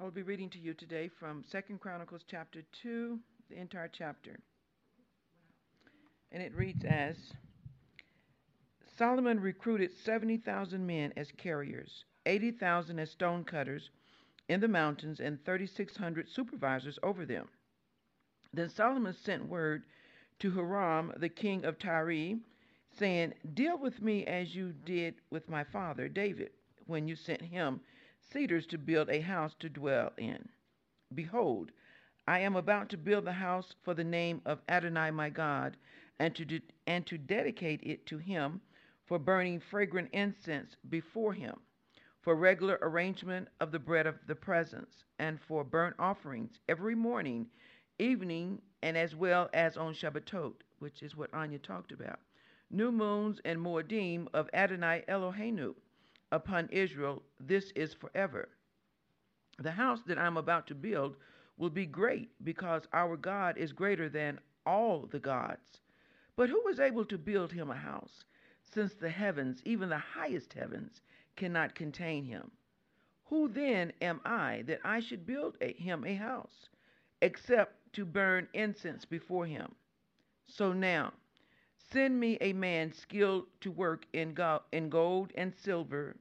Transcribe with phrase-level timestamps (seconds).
[0.00, 3.18] I will be reading to you today from Second Chronicles chapter 2,
[3.50, 4.40] the entire chapter.
[6.32, 7.16] And it reads as
[8.96, 13.90] Solomon recruited 70,000 men as carriers, 80,000 as stonecutters
[14.48, 17.50] in the mountains, and 3,600 supervisors over them.
[18.54, 19.82] Then Solomon sent word
[20.38, 22.38] to Hiram, the king of Tyre,
[22.98, 26.52] saying, Deal with me as you did with my father David,
[26.86, 27.82] when you sent him
[28.32, 30.48] cedars to build a house to dwell in.
[31.14, 31.72] Behold,
[32.28, 35.76] I am about to build the house for the name of Adonai my God,
[36.18, 38.60] and to, de- and to dedicate it to him
[39.06, 41.58] for burning fragrant incense before him,
[42.20, 47.48] for regular arrangement of the bread of the presence, and for burnt offerings every morning,
[47.98, 52.20] evening, and as well as on Shabbatot, which is what Anya talked about,
[52.70, 55.74] new moons and Moedim of Adonai Eloheinu
[56.32, 57.22] upon Israel.
[57.38, 58.48] This is forever.
[59.58, 61.16] The house that I'm about to build
[61.56, 65.80] will be great because our God is greater than all the gods.
[66.36, 68.24] But who is able to build him a house?
[68.72, 71.00] since the heavens, even the highest heavens,
[71.36, 72.50] cannot contain him.
[73.24, 76.68] Who then am I that I should build a, him a house,
[77.22, 79.74] except to burn incense before him?
[80.46, 81.12] So now,
[81.92, 86.16] send me a man skilled to work in, go- in gold and silver,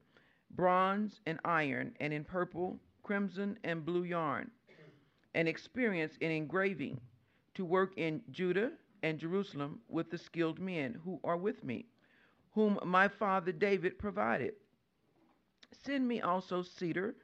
[0.51, 4.51] bronze and iron, and in purple, crimson, and blue yarn,
[5.33, 6.99] and experience in engraving,
[7.53, 8.71] to work in Judah
[9.03, 11.87] and Jerusalem with the skilled men who are with me
[12.51, 14.53] whom my father David provided.
[15.71, 17.15] Send me also cedar,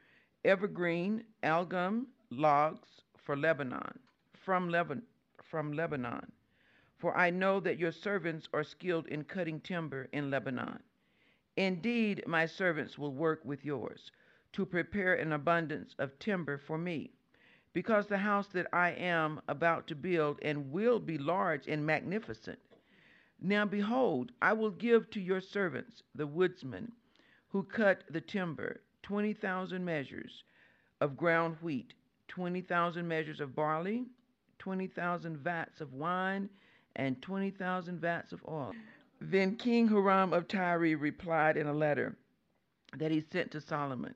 [0.44, 4.00] evergreen, algum, logs for Lebanon,
[4.34, 5.06] from Lebanon,
[5.44, 6.32] from Lebanon.
[6.98, 10.82] For I know that your servants are skilled in cutting timber in Lebanon.
[11.58, 14.12] Indeed, my servants will work with yours
[14.54, 17.12] to prepare an abundance of timber for me,
[17.74, 22.60] because the house that I am about to build and will be large and magnificent
[23.42, 26.94] now behold, I will give to your servants, the woodsmen,
[27.50, 30.44] who cut the timber, twenty thousand measures
[31.02, 31.94] of ground wheat,
[32.30, 34.08] twenty thousand measures of barley,
[34.58, 36.50] twenty thousand vats of wine,
[36.96, 38.74] and twenty thousand vats of oil.
[39.22, 42.18] Then King Hiram of Tyre replied in a letter
[42.98, 44.16] that he sent to Solomon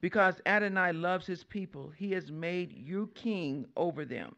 [0.00, 4.36] Because Adonai loves his people, he has made you king over them.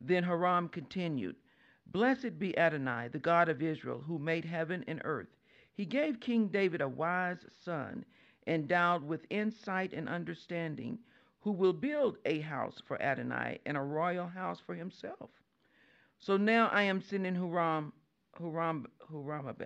[0.00, 1.36] Then Hiram continued,
[1.86, 5.28] Blessed be Adonai, the God of Israel, who made heaven and earth.
[5.72, 8.04] He gave King David a wise son,
[8.46, 10.98] endowed with insight and understanding,
[11.40, 15.30] who will build a house for Adonai and a royal house for himself.
[16.22, 17.92] So now I am sending Huram,
[18.38, 19.64] Huram, Huram-abi,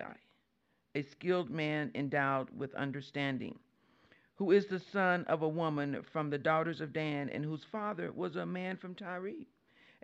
[0.95, 3.59] a skilled man endowed with understanding,
[4.35, 8.09] who is the son of a woman from the daughters of Dan, and whose father
[8.13, 9.45] was a man from Tyre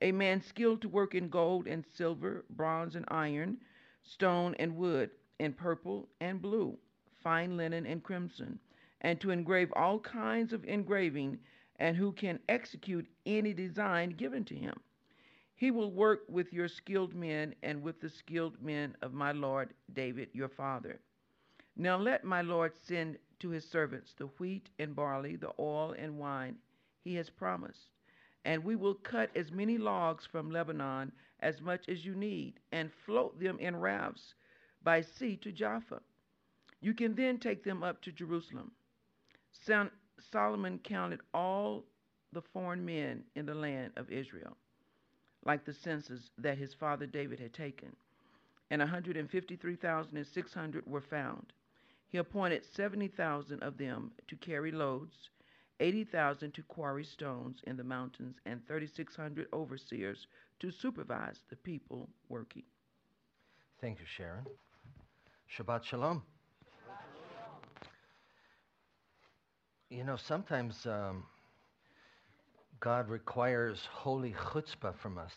[0.01, 3.57] a man skilled to work in gold and silver, bronze and iron,
[4.03, 6.77] stone and wood, in purple and blue,
[7.23, 8.59] fine linen and crimson,
[8.99, 11.39] and to engrave all kinds of engraving,
[11.77, 14.77] and who can execute any design given to him.
[15.61, 19.75] He will work with your skilled men and with the skilled men of my lord
[19.93, 20.99] David your father.
[21.75, 26.17] Now let my lord send to his servants the wheat and barley, the oil and
[26.17, 26.57] wine
[27.03, 27.91] he has promised
[28.43, 31.11] and we will cut as many logs from Lebanon
[31.41, 34.33] as much as you need, and float them in rafts
[34.81, 36.01] by sea to Jaffa.
[36.81, 38.71] You can then take them up to Jerusalem.
[40.31, 41.85] Solomon counted all
[42.33, 44.57] the foreign men in the land of Israel,
[45.43, 47.95] like the census that his father David had taken,
[48.69, 51.53] and 153,600 were found.
[52.07, 55.29] He appointed 70,000 of them to carry loads
[55.81, 60.27] 80,000 to quarry stones in the mountains, and 3,600 overseers
[60.59, 62.63] to supervise the people working.
[63.81, 64.45] Thank you, Sharon.
[65.49, 66.21] Shabbat Shalom.
[69.89, 71.25] You know, sometimes um,
[72.81, 75.31] God requires holy chutzpah from us.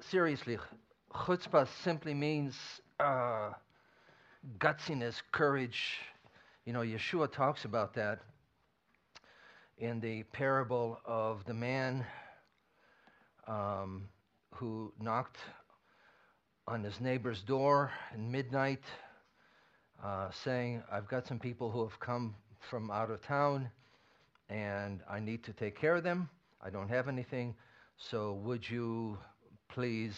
[0.00, 0.58] Seriously,
[1.14, 2.54] chutzpah simply means
[3.00, 3.52] uh,
[4.58, 5.96] gutsiness, courage.
[6.66, 8.18] You know, Yeshua talks about that
[9.78, 12.04] in the parable of the man
[13.46, 14.06] um,
[14.54, 15.38] who knocked
[16.66, 18.82] on his neighbor's door in midnight,
[20.04, 22.34] uh, saying, I've got some people who have come
[22.68, 23.70] from out of town
[24.50, 26.28] and I need to take care of them.
[26.60, 27.54] I don't have anything.
[27.96, 29.18] So would you
[29.68, 30.16] please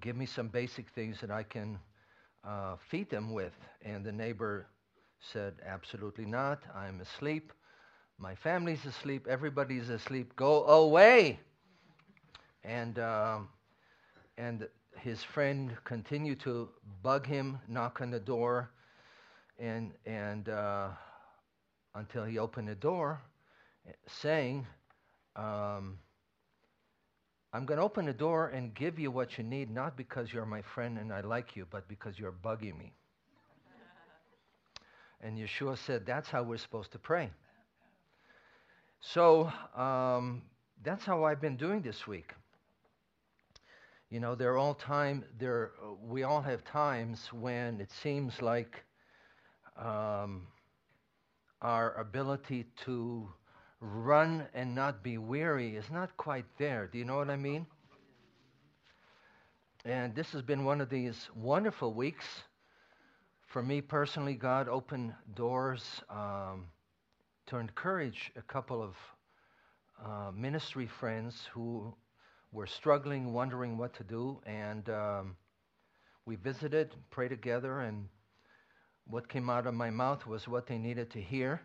[0.00, 1.78] give me some basic things that I can
[2.44, 3.52] uh, feed them with?
[3.82, 4.66] And the neighbor
[5.20, 6.62] said, Absolutely not.
[6.74, 7.52] I'm asleep.
[8.18, 9.26] My family's asleep.
[9.28, 10.34] Everybody's asleep.
[10.36, 11.40] Go away.
[12.64, 13.48] And, um,
[14.38, 14.66] and
[14.98, 16.68] his friend continued to
[17.02, 18.70] bug him, knock on the door,
[19.58, 20.88] and, and uh,
[21.94, 23.20] until he opened the door,
[24.06, 24.66] saying,
[25.36, 25.98] um,
[27.52, 30.46] I'm going to open the door and give you what you need, not because you're
[30.46, 32.92] my friend and I like you, but because you're bugging me.
[35.20, 37.30] and Yeshua said, That's how we're supposed to pray.
[39.00, 40.42] So um,
[40.82, 42.32] that's how I've been doing this week.
[44.10, 45.72] You know, there are all time there
[46.02, 48.84] we all have times when it seems like
[49.78, 50.46] um,
[51.60, 53.28] our ability to
[53.86, 56.88] run and not be weary is not quite there.
[56.90, 57.66] Do you know what I mean?
[59.84, 62.24] And this has been one of these wonderful weeks.
[63.46, 66.66] For me personally, God opened doors um,
[67.46, 68.96] to encourage a couple of
[70.04, 71.94] uh, ministry friends who
[72.52, 74.40] were struggling, wondering what to do.
[74.44, 75.36] And um,
[76.24, 78.08] we visited, prayed together, and
[79.06, 81.60] what came out of my mouth was what they needed to hear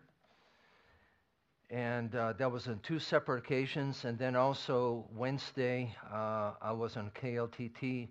[1.71, 4.03] and uh, that was on two separate occasions.
[4.03, 8.09] And then also Wednesday, uh, I was on KLTT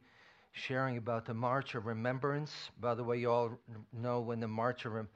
[0.53, 2.71] sharing about the March of Remembrance.
[2.81, 3.51] By the way, you all
[3.93, 5.09] know when the March of Rem-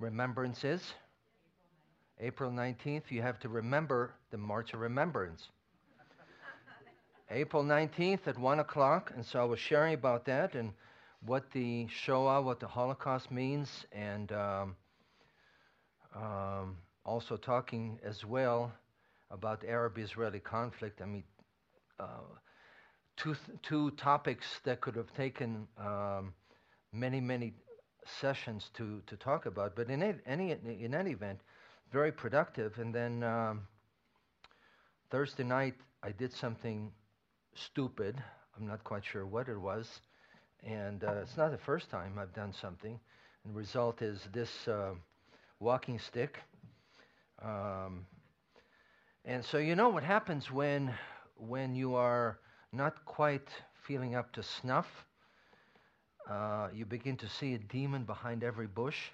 [0.00, 0.94] Remembrance is?
[2.18, 3.04] April 19th.
[3.10, 5.48] You have to remember the March of Remembrance.
[7.30, 9.12] April 19th at 1 o'clock.
[9.14, 10.72] And so I was sharing about that and
[11.24, 14.76] what the Shoah, what the Holocaust means, and um,
[16.16, 18.72] um, also talking as well
[19.30, 21.00] about the Arab-Israeli conflict.
[21.00, 21.24] I mean,
[21.98, 22.06] uh,
[23.16, 26.34] two two topics that could have taken um,
[26.92, 27.54] many many
[28.04, 30.52] sessions to to talk about, but in any
[30.84, 31.40] in any event,
[31.92, 32.78] very productive.
[32.78, 33.66] And then um,
[35.10, 36.92] Thursday night, I did something
[37.54, 38.22] stupid.
[38.56, 40.00] I'm not quite sure what it was,
[40.62, 42.98] and uh, it's not the first time I've done something.
[43.44, 44.94] And the result is this uh,
[45.58, 46.38] walking stick
[47.44, 48.06] um,
[49.24, 50.92] and so you know what happens when
[51.36, 52.38] when you are
[52.72, 53.48] not quite
[53.82, 54.86] feeling up to snuff.
[56.28, 59.10] Uh, you begin to see a demon behind every bush,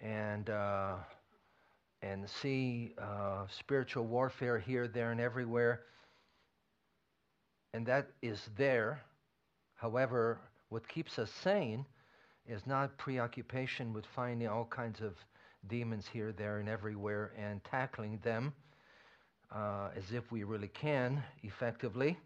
[0.00, 0.96] and uh,
[2.02, 5.82] and see uh, spiritual warfare here, there, and everywhere.
[7.74, 9.00] And that is there.
[9.76, 11.86] However, what keeps us sane
[12.46, 15.14] is not preoccupation with finding all kinds of
[15.68, 18.52] demons here, there, and everywhere and tackling them
[19.54, 22.18] uh, as if we really can effectively.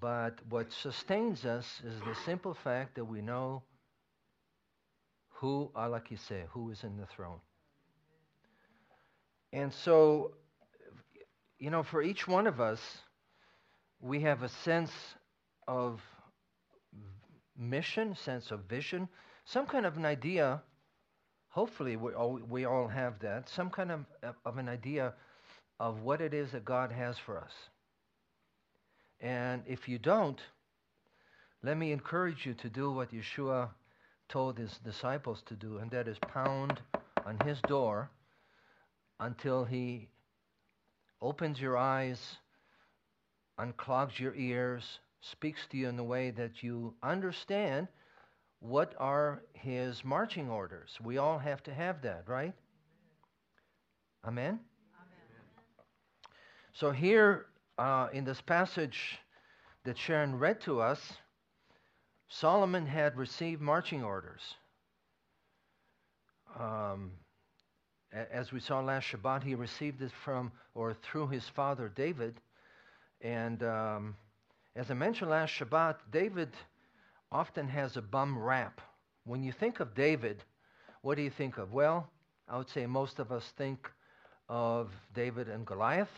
[0.00, 3.62] But what sustains us is the simple fact that we know
[5.40, 7.40] who, Allah say, who is in the throne.
[9.52, 10.32] And so,
[11.58, 12.80] you know, for each one of us,
[14.00, 14.92] we have a sense
[15.66, 16.00] of
[17.58, 19.08] mission, sense of vision,
[19.44, 20.62] some kind of an idea
[21.50, 24.04] hopefully we all, we all have that, some kind of,
[24.44, 25.12] of an idea
[25.78, 27.52] of what it is that God has for us.
[29.20, 30.40] And if you don't,
[31.62, 33.68] let me encourage you to do what Yeshua
[34.28, 36.80] told his disciples to do, and that is pound
[37.26, 38.10] on his door
[39.18, 40.08] until he
[41.20, 42.36] opens your eyes,
[43.58, 47.88] unclogs your ears, speaks to you in a way that you understand
[48.60, 50.98] what are his marching orders?
[51.02, 52.54] We all have to have that, right?
[54.26, 54.60] Amen?
[54.60, 54.60] Amen.
[56.74, 57.46] So, here
[57.78, 59.18] uh, in this passage
[59.84, 61.00] that Sharon read to us,
[62.28, 64.42] Solomon had received marching orders.
[66.58, 67.12] Um,
[68.12, 72.40] as we saw last Shabbat, he received it from or through his father David.
[73.20, 74.16] And um,
[74.76, 76.50] as I mentioned last Shabbat, David
[77.32, 78.80] often has a bum rap.
[79.24, 80.42] When you think of David,
[81.02, 81.72] what do you think of?
[81.72, 82.10] Well,
[82.48, 83.90] I would say most of us think
[84.48, 86.10] of David and Goliath,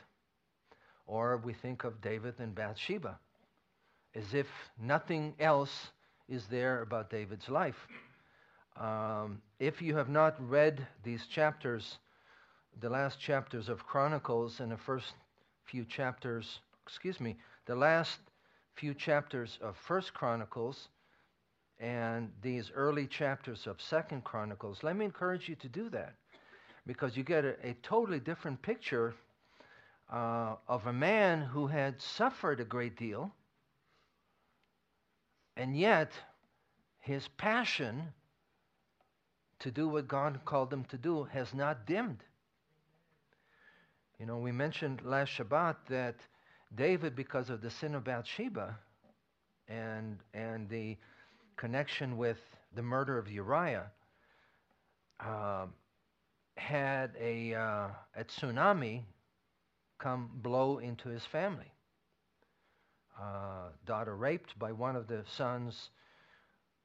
[1.06, 3.18] or we think of David and Bathsheba,
[4.14, 4.46] as if
[4.80, 5.90] nothing else
[6.28, 7.86] is there about David's life.
[8.80, 11.98] Um, if you have not read these chapters,
[12.80, 15.12] the last chapters of Chronicles and the first
[15.64, 18.18] few chapters, excuse me, the last
[18.74, 20.88] few chapters of First Chronicles,
[21.82, 26.14] and these early chapters of Second Chronicles, let me encourage you to do that
[26.86, 29.14] because you get a, a totally different picture
[30.10, 33.32] uh, of a man who had suffered a great deal,
[35.56, 36.12] and yet
[37.00, 38.12] his passion
[39.58, 42.22] to do what God called him to do has not dimmed.
[44.20, 46.14] You know, we mentioned last Shabbat that
[46.76, 48.78] David, because of the sin of Bathsheba
[49.68, 50.96] and, and the
[51.62, 52.38] connection with
[52.74, 53.86] the murder of Uriah,
[55.20, 55.66] uh,
[56.56, 59.02] had a, uh, a tsunami
[60.00, 61.70] come blow into his family.
[63.16, 65.90] Uh, daughter raped by one of the sons.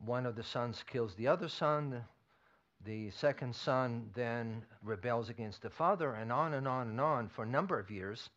[0.05, 2.03] One of the sons kills the other son.
[2.85, 7.41] The second son then rebels against the father, and on and on and on for
[7.41, 8.29] a number of years.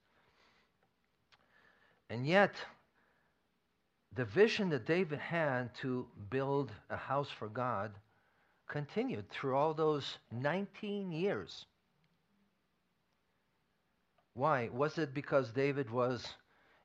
[2.08, 2.54] And yet,
[4.14, 7.92] the vision that David had to build a house for God
[8.68, 11.66] continued through all those 19 years.
[14.34, 14.68] Why?
[14.72, 16.26] Was it because David was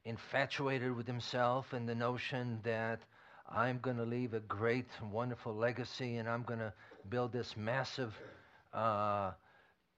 [0.03, 2.99] infatuated with himself and the notion that
[3.47, 6.73] I'm going to leave a great, wonderful legacy and I'm going to
[7.09, 8.13] build this massive
[8.73, 9.31] uh,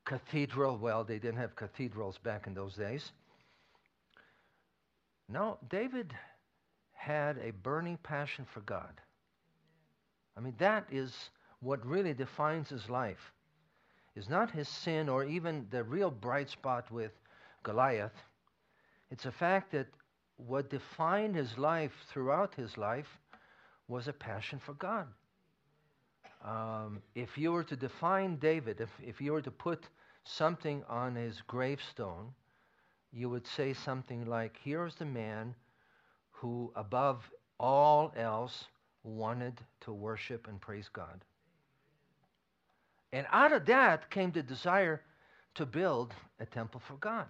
[0.06, 0.78] cathedral?
[0.78, 3.12] Well, they didn't have cathedrals back in those days.
[5.30, 6.14] No, David
[7.08, 9.02] had a burning passion for God.
[10.36, 11.14] I mean, that is
[11.62, 13.32] what really defines his life.
[14.16, 17.12] Is not his sin or even the real bright spot with
[17.64, 18.18] Goliath.
[19.10, 19.88] It's a fact that
[20.36, 23.08] what defined his life throughout his life
[23.88, 25.08] was a passion for God.
[26.44, 29.88] Um, if you were to define David, if, if you were to put
[30.26, 32.34] something on his gravestone,
[33.14, 35.56] you would say something like, Here's the man
[36.38, 37.30] who, above
[37.60, 38.66] all else,
[39.04, 41.24] wanted to worship and praise God.
[43.12, 45.02] And out of that came the desire
[45.56, 47.26] to build a temple for God.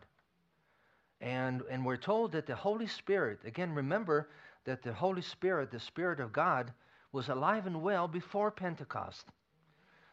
[1.21, 4.29] And, and we're told that the Holy Spirit, again, remember
[4.65, 6.73] that the Holy Spirit, the Spirit of God,
[7.13, 9.25] was alive and well before Pentecost.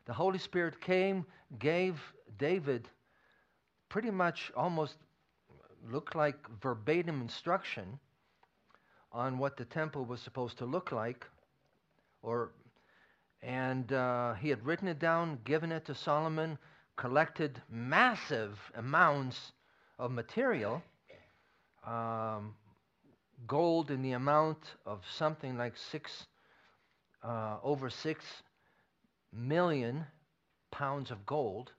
[0.07, 1.27] The Holy Spirit came,
[1.59, 2.01] gave
[2.39, 2.89] David
[3.89, 4.97] pretty much almost
[5.91, 7.99] looked like verbatim instruction
[9.15, 11.25] on what the temple was supposed to look like,
[12.21, 12.51] or
[13.43, 16.59] and uh, he had written it down, given it to Solomon,
[16.97, 19.53] collected massive amounts
[19.99, 20.83] of material,
[21.87, 22.55] um,
[23.47, 26.27] gold in the amount of something like six,
[27.23, 28.25] uh, over six
[29.33, 30.07] million
[30.71, 31.71] pounds of gold.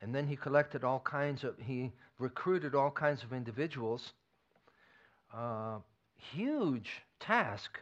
[0.00, 4.14] And then he collected all kinds of, he recruited all kinds of individuals.
[5.34, 5.78] Uh,
[6.32, 7.78] huge task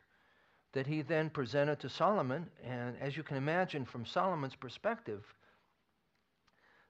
[0.72, 2.46] that he then presented to Solomon.
[2.64, 5.24] And as you can imagine, from Solomon's perspective,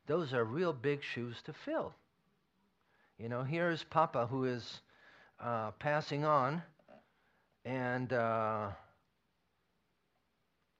[0.06, 1.94] those are real big shoes to fill.
[3.18, 4.80] You know, here's Papa who is
[5.40, 6.62] uh, passing on,
[7.64, 8.68] and uh,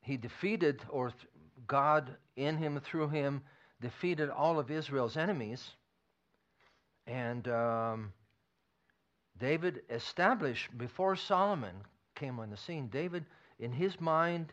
[0.03, 1.21] he defeated, or th-
[1.67, 3.43] God in him, through him,
[3.81, 5.63] defeated all of Israel's enemies.
[7.07, 8.13] And um,
[9.39, 11.77] David established before Solomon
[12.15, 13.25] came on the scene, David,
[13.59, 14.53] in his mind,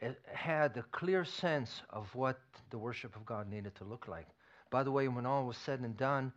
[0.00, 2.40] eh, had a clear sense of what
[2.70, 4.26] the worship of God needed to look like.
[4.70, 6.32] By the way, when all was said and done,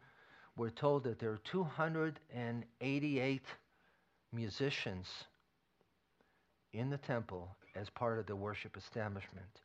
[0.55, 3.45] we're told that there are 288
[4.31, 5.25] musicians
[6.73, 9.61] in the temple as part of the worship establishment.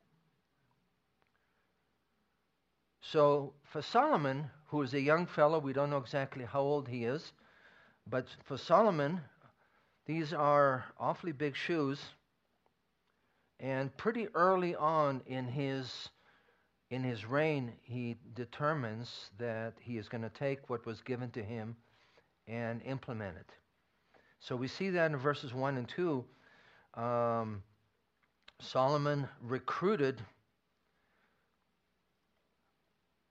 [3.01, 7.05] So, for Solomon, who is a young fellow, we don't know exactly how old he
[7.05, 7.33] is,
[8.11, 9.21] but for Solomon,
[10.07, 12.01] these are awfully big shoes.
[13.61, 16.09] And pretty early on in his
[16.91, 21.43] in his reign, he determines that he is going to take what was given to
[21.43, 21.77] him
[22.47, 23.51] and implement it.
[24.41, 26.25] So we see that in verses 1 and 2.
[26.95, 27.63] Um,
[28.59, 30.23] Solomon recruited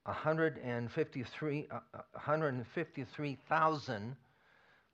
[0.03, 1.79] 153, uh,
[2.13, 4.15] 153,000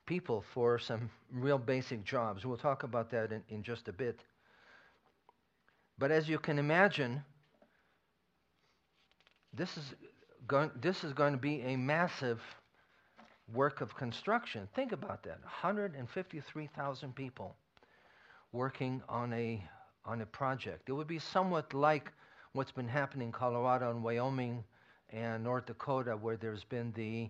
[0.05, 2.45] people for some real basic jobs.
[2.45, 4.19] We'll talk about that in, in just a bit.
[5.97, 7.23] But as you can imagine,
[9.53, 9.93] this is
[10.47, 12.41] going, this is going to be a massive
[13.53, 14.67] work of construction.
[14.75, 17.55] Think about that 153,000 people
[18.51, 19.63] working on a,
[20.05, 20.89] on a project.
[20.89, 22.11] It would be somewhat like
[22.53, 24.63] what's been happening in Colorado and Wyoming
[25.09, 27.29] and North Dakota, where there's been the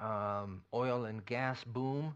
[0.00, 2.14] um, oil and gas boom.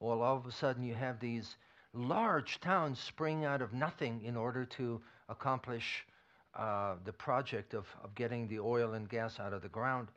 [0.00, 1.56] Well, all of a sudden you have these
[1.92, 6.06] large towns spring out of nothing in order to accomplish
[6.54, 10.08] uh, the project of, of getting the oil and gas out of the ground.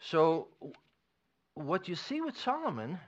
[0.00, 0.48] So,
[1.54, 2.98] what you see with Solomon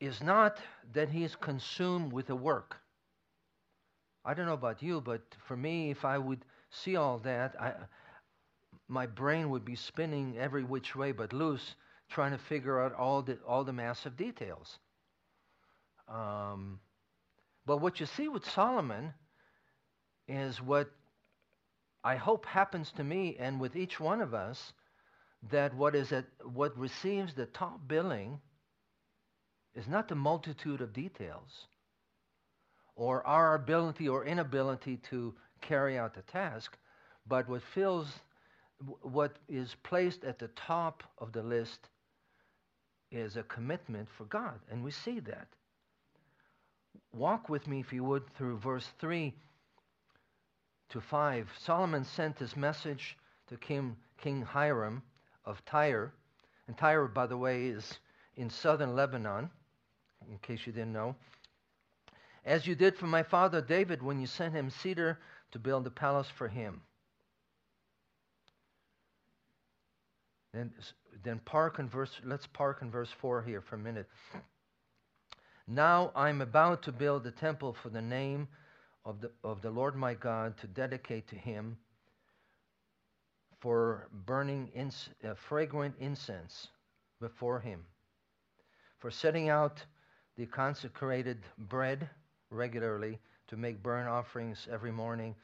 [0.00, 0.58] is not
[0.92, 2.76] that he is consumed with the work.
[4.24, 7.74] I don't know about you, but for me, if I would see all that, I,
[8.88, 11.74] my brain would be spinning every which way but loose,
[12.10, 14.78] trying to figure out all the all the massive details.
[16.08, 16.80] Um,
[17.66, 19.14] but what you see with Solomon
[20.28, 20.90] is what
[22.02, 24.72] I hope happens to me and with each one of us
[25.50, 28.40] that what is at what receives the top billing
[29.74, 31.66] is not the multitude of details
[32.96, 36.76] or our ability or inability to carry out the task,
[37.26, 38.06] but what fills
[39.02, 41.88] what is placed at the top of the list
[43.10, 45.48] is a commitment for God, and we see that.
[47.12, 49.32] Walk with me, if you would, through verse 3
[50.90, 51.48] to 5.
[51.58, 53.16] Solomon sent his message
[53.46, 55.02] to King, King Hiram
[55.44, 56.12] of Tyre.
[56.66, 57.98] And Tyre, by the way, is
[58.36, 59.50] in southern Lebanon,
[60.28, 61.14] in case you didn't know.
[62.44, 65.18] As you did for my father David when you sent him cedar
[65.52, 66.82] to build a palace for him.
[70.54, 70.72] Then,
[71.24, 74.06] then park in verse, let's park in verse 4 here for a minute.
[75.66, 78.46] Now I'm about to build a temple for the name
[79.04, 81.76] of the, of the Lord my God to dedicate to him
[83.58, 84.70] for burning
[85.24, 86.68] uh, fragrant incense
[87.20, 87.84] before him,
[88.98, 89.82] for setting out
[90.36, 92.08] the consecrated bread
[92.50, 93.18] regularly
[93.48, 95.34] to make burnt offerings every morning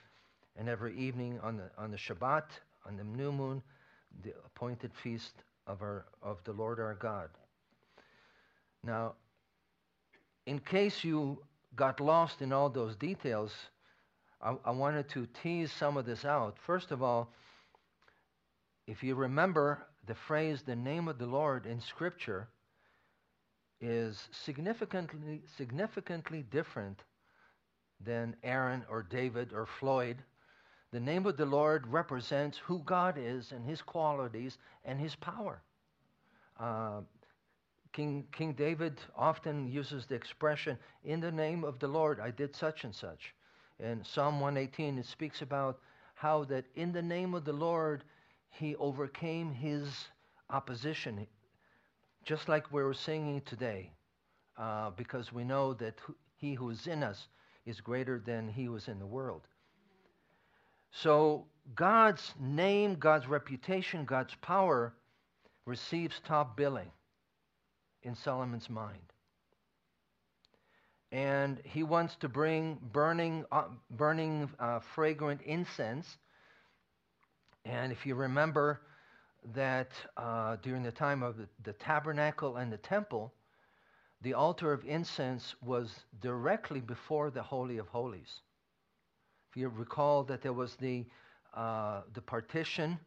[0.56, 2.44] and every evening on the, on the Shabbat,
[2.86, 3.62] on the new moon,
[4.22, 5.32] the appointed feast
[5.66, 7.28] of, our, of the Lord our God.
[8.82, 9.14] Now,
[10.46, 11.42] in case you
[11.76, 13.52] got lost in all those details,
[14.42, 16.56] I, I wanted to tease some of this out.
[16.66, 17.32] First of all,
[18.86, 22.48] if you remember the phrase, the name of the Lord in Scripture
[23.80, 27.02] is significantly, significantly different
[28.04, 30.16] than Aaron or David or Floyd.
[30.92, 35.62] The name of the Lord represents who God is and his qualities and his power.
[36.58, 37.02] Uh,
[37.92, 42.54] King, King David often uses the expression, in the name of the Lord, I did
[42.54, 43.34] such and such.
[43.78, 45.80] In Psalm 118, it speaks about
[46.14, 48.04] how that in the name of the Lord,
[48.50, 49.88] he overcame his
[50.50, 51.26] opposition,
[52.24, 53.90] just like we were singing today,
[54.58, 55.98] uh, because we know that
[56.36, 57.28] he who is in us
[57.64, 59.46] is greater than he who is in the world.
[60.92, 64.94] So God's name, God's reputation, God's power
[65.66, 66.90] receives top billing
[68.02, 69.12] in Solomon's mind.
[71.12, 76.18] And he wants to bring burning, uh, burning uh, fragrant incense
[77.64, 78.80] and if you remember
[79.54, 83.32] that uh, during the time of the, the tabernacle and the temple,
[84.22, 88.40] the altar of incense was directly before the Holy of Holies.
[89.50, 91.06] If you recall that there was the,
[91.54, 92.98] uh, the partition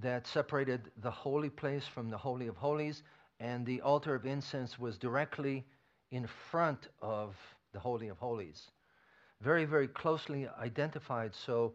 [0.00, 3.02] that separated the holy place from the Holy of Holies,
[3.38, 5.64] and the altar of incense was directly
[6.10, 7.36] in front of
[7.72, 8.70] the Holy of Holies.
[9.40, 11.34] Very, very closely identified.
[11.34, 11.74] So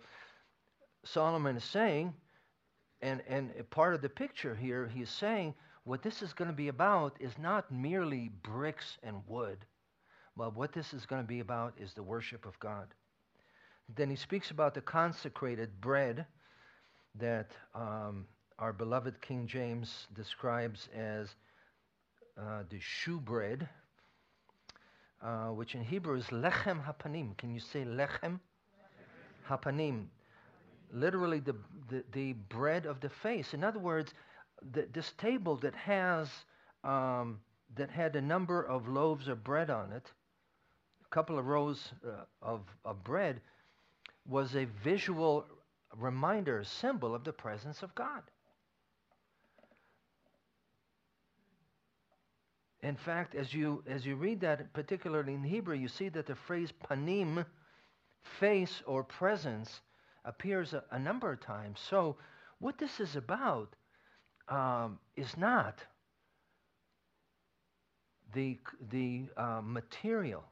[1.05, 2.13] Solomon is saying,
[3.01, 5.53] and, and part of the picture here, he's saying
[5.85, 9.59] what this is going to be about is not merely bricks and wood,
[10.38, 12.88] but what this is going to be about is the worship of God.
[13.95, 16.26] Then he speaks about the consecrated bread
[17.15, 18.28] that um,
[18.60, 21.30] our beloved King James describes as
[22.38, 23.67] uh, the shewbread,
[25.23, 27.36] uh, which in Hebrew is lechem hapanim.
[27.38, 28.39] Can you say lechem?
[29.50, 30.06] Hapanim
[30.93, 31.56] literally the,
[31.89, 33.54] the, the, bread of the face.
[33.54, 34.13] In other words,
[34.73, 36.30] the, this table that has
[36.84, 37.39] um,
[37.76, 40.12] that had a number of loaves of bread on it,
[41.09, 43.41] couple of rows uh, of, of bread,
[44.27, 45.45] was a visual
[45.95, 48.23] reminder, symbol of the presence of God.
[52.81, 56.35] In fact, as you as you read that, particularly in Hebrew, you see that the
[56.35, 57.45] phrase panim,
[58.39, 59.81] face or presence,
[60.25, 61.79] appears a, a number of times.
[61.89, 62.17] So,
[62.59, 63.75] what this is about
[64.47, 65.79] um, is not
[68.33, 68.59] the,
[68.91, 70.43] the uh, material.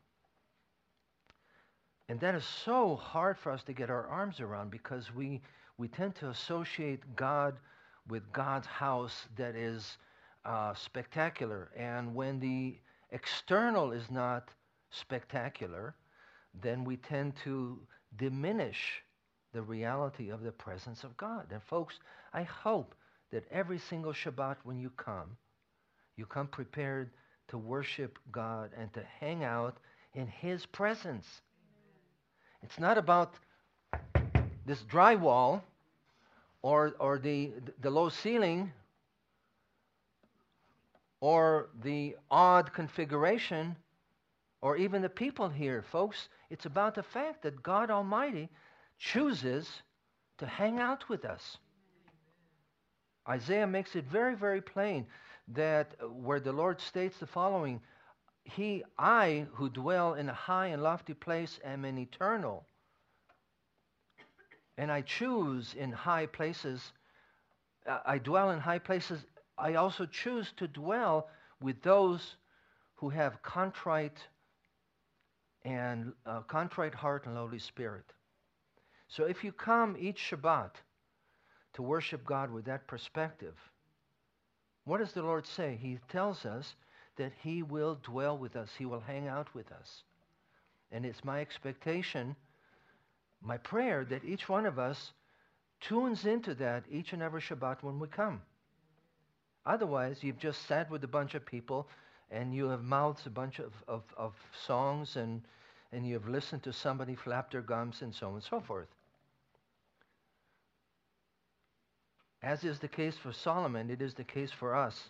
[2.08, 5.42] And that is so hard for us to get our arms around because we,
[5.78, 7.56] we tend to associate God
[8.08, 9.98] with God's house that is
[10.46, 11.72] uh, spectacular.
[11.76, 12.78] And when the
[13.12, 14.50] external is not
[14.92, 15.96] spectacular,
[16.62, 17.80] then we tend to
[18.18, 19.04] diminish
[19.54, 21.48] the reality of the presence of God.
[21.52, 22.00] And folks,
[22.34, 22.94] I hope
[23.32, 25.38] that every single Shabbat when you come,
[26.18, 27.12] you come prepared
[27.48, 29.78] to worship God and to hang out
[30.14, 31.42] in His presence.
[32.66, 33.36] It's not about
[34.66, 35.62] this drywall
[36.64, 38.74] or, or the, the low ceiling
[41.20, 43.76] or the odd configuration
[44.62, 46.28] or even the people here, folks.
[46.50, 48.50] It's about the fact that God Almighty
[48.98, 49.70] chooses
[50.40, 51.58] to hang out with us.
[53.30, 55.06] Isaiah makes it very, very plain
[55.50, 57.80] that where the Lord states the following
[58.46, 62.66] He, I, who dwell in a high and lofty place, am an eternal.
[64.78, 66.94] And I choose in high places,
[67.88, 69.26] uh, I dwell in high places.
[69.58, 71.28] I also choose to dwell
[71.60, 72.36] with those
[72.96, 74.20] who have contrite
[75.64, 78.06] and uh, contrite heart and lowly spirit.
[79.08, 80.72] So if you come each Shabbat
[81.74, 83.56] to worship God with that perspective,
[84.84, 85.80] what does the Lord say?
[85.82, 86.76] He tells us
[87.18, 90.04] that He will dwell with us, He will hang out with us.
[90.92, 92.36] And it's my expectation,
[93.42, 95.12] my prayer, that each one of us
[95.82, 98.42] tunes into that each and every Shabbat when we come.
[99.66, 101.88] Otherwise, you've just sat with a bunch of people
[102.32, 104.34] and you have mouthed a bunch of, of, of
[104.66, 105.42] songs and,
[105.92, 108.88] and you have listened to somebody flap their gums and so on and so forth.
[112.44, 115.10] As is the case for Solomon, it is the case for us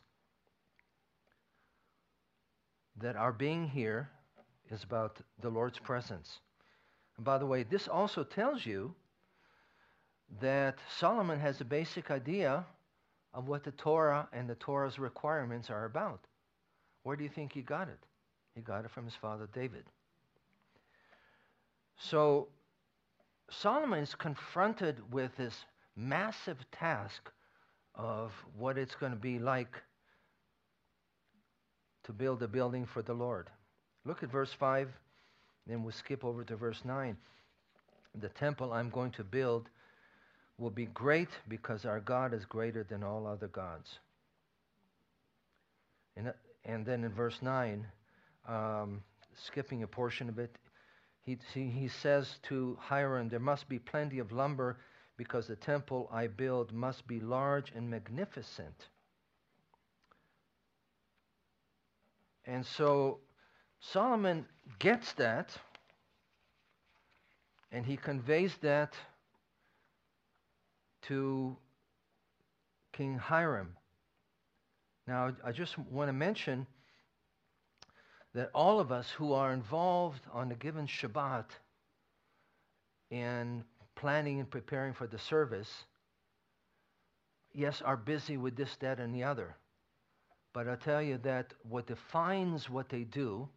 [2.97, 4.09] that our being here
[4.71, 6.39] is about the Lord's presence.
[7.17, 8.93] And by the way, this also tells you
[10.41, 12.65] that Solomon has a basic idea
[13.33, 16.21] of what the Torah and the Torah's requirements are about.
[17.03, 17.99] Where do you think he got it?
[18.55, 19.83] He got it from his father David.
[21.97, 22.47] So
[23.49, 27.29] Solomon is confronted with this massive task
[27.93, 29.81] of what it's going to be like
[32.05, 33.49] to build a building for the Lord.
[34.05, 34.89] Look at verse 5,
[35.67, 37.17] then we'll skip over to verse 9.
[38.19, 39.69] The temple I'm going to build
[40.57, 43.99] will be great because our God is greater than all other gods.
[46.15, 47.85] And, and then in verse 9,
[48.47, 49.03] um,
[49.35, 50.55] skipping a portion of it,
[51.23, 54.77] he, he says to Hiram, There must be plenty of lumber
[55.17, 58.87] because the temple I build must be large and magnificent.
[62.45, 63.19] And so
[63.79, 64.45] Solomon
[64.79, 65.55] gets that,
[67.71, 68.93] and he conveys that
[71.03, 71.57] to
[72.93, 73.75] King Hiram.
[75.07, 76.65] Now, I just want to mention
[78.33, 81.45] that all of us who are involved on a given Shabbat
[83.11, 83.63] in
[83.95, 85.85] planning and preparing for the service,
[87.53, 89.55] yes, are busy with this, that, and the other.
[90.55, 93.49] But I tell you that what defines what they do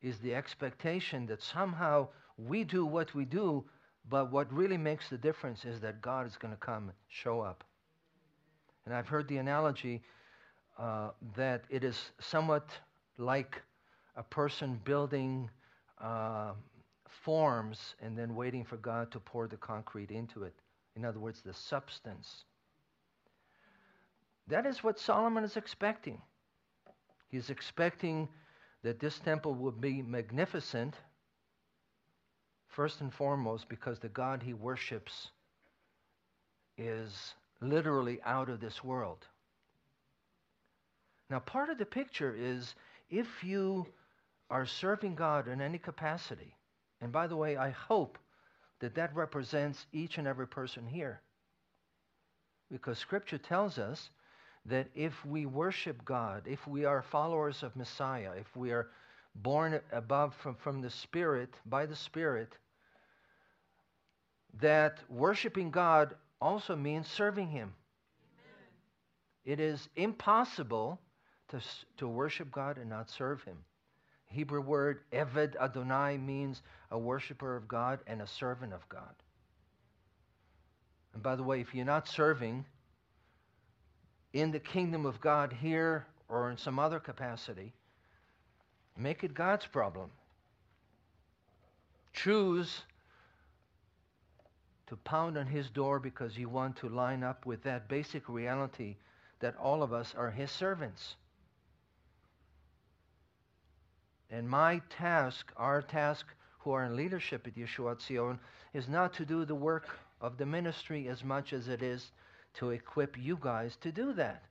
[0.00, 3.64] is the expectation that somehow we do what we do
[4.08, 7.64] but what really makes the difference is that God is going to come, show up.
[8.86, 10.00] And I've heard the analogy
[10.78, 12.70] uh, that it is somewhat
[13.18, 13.60] like
[14.16, 15.50] a person building
[16.02, 16.52] uh,
[17.06, 20.54] forms and then waiting for God to pour the concrete into it.
[20.96, 22.44] In other words, the substance.
[24.48, 26.20] That is what Solomon is expecting.
[27.28, 28.28] He's expecting
[28.82, 30.94] that this temple will be magnificent
[32.70, 35.32] First and foremost, because the God he worships
[36.78, 39.26] is literally out of this world.
[41.28, 42.76] Now, part of the picture is
[43.10, 43.86] if you
[44.50, 46.54] are serving God in any capacity,
[47.00, 48.18] and by the way, I hope
[48.78, 51.20] that that represents each and every person here.
[52.70, 54.10] Because Scripture tells us
[54.66, 58.88] that if we worship God, if we are followers of Messiah, if we are
[59.34, 62.56] born above from, from the Spirit, by the Spirit,
[64.60, 67.72] that worshiping God also means serving Him.
[69.44, 69.58] Amen.
[69.58, 71.00] It is impossible
[71.48, 71.60] to,
[71.98, 73.56] to worship God and not serve Him.
[74.26, 79.14] Hebrew word Eved Adonai means a worshiper of God and a servant of God.
[81.14, 82.64] And by the way, if you're not serving
[84.32, 87.72] in the kingdom of God here or in some other capacity,
[88.96, 90.10] make it God's problem.
[92.12, 92.82] Choose
[94.86, 98.96] to pound on his door because you want to line up with that basic reality
[99.40, 101.16] that all of us are his servants.
[104.30, 106.26] And my task, our task
[106.58, 108.38] who are in leadership at Yeshua Tzion,
[108.74, 109.88] is not to do the work
[110.20, 112.12] of the ministry as much as it is
[112.54, 114.42] to equip you guys to do that.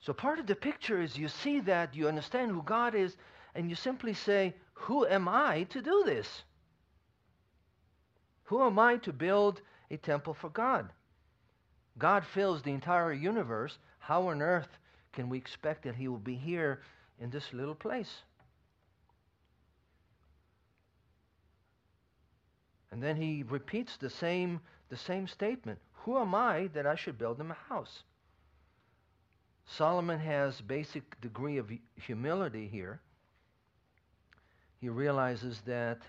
[0.00, 3.16] So part of the picture is you see that, you understand who God is,
[3.54, 6.42] and you simply say, Who am I to do this?
[8.44, 10.90] Who am I to build a temple for God?
[11.98, 13.78] God fills the entire universe.
[13.98, 14.78] How on earth
[15.12, 16.82] can we expect that He will be here
[17.20, 18.22] in this little place?
[22.92, 24.60] And then he repeats the same,
[24.92, 28.02] the same statement Who am I that I should build him a house?
[29.64, 33.00] Solomon has basic degree of humility here.
[34.82, 36.00] He realizes that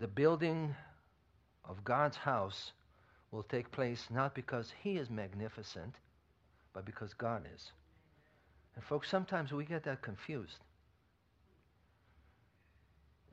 [0.00, 0.74] the building
[1.64, 2.72] of God's house
[3.30, 5.94] will take place not because he is magnificent,
[6.72, 7.70] but because God is.
[8.74, 10.58] And folks, sometimes we get that confused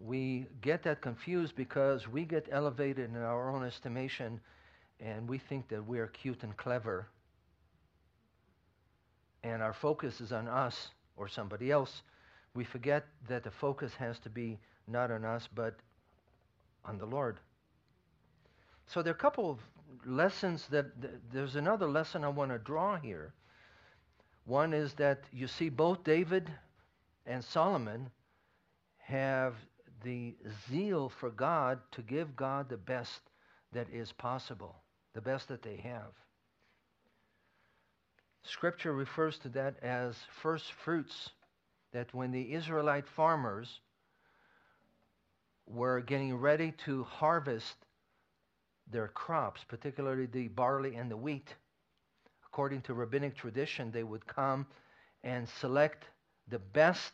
[0.05, 4.39] we get that confused because we get elevated in our own estimation
[4.99, 7.07] and we think that we are cute and clever.
[9.43, 12.01] And our focus is on us or somebody else.
[12.53, 15.75] We forget that the focus has to be not on us, but
[16.85, 17.39] on the Lord.
[18.87, 19.59] So there are a couple of
[20.05, 20.85] lessons that
[21.31, 23.33] there's another lesson I want to draw here.
[24.45, 26.51] One is that you see both David
[27.25, 28.09] and Solomon
[28.97, 29.55] have
[30.03, 30.35] the
[30.69, 33.21] zeal for God to give God the best
[33.73, 34.75] that is possible,
[35.13, 36.11] the best that they have.
[38.43, 41.29] Scripture refers to that as first fruits,
[41.93, 43.81] that when the Israelite farmers
[45.67, 47.75] were getting ready to harvest
[48.89, 51.53] their crops, particularly the barley and the wheat,
[52.45, 54.65] according to rabbinic tradition, they would come
[55.23, 56.05] and select
[56.47, 57.13] the best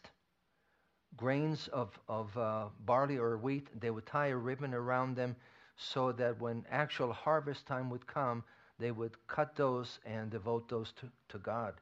[1.15, 5.35] grains of, of uh, barley or wheat, they would tie a ribbon around them
[5.77, 8.43] so that when actual harvest time would come,
[8.79, 11.75] they would cut those and devote those to, to God.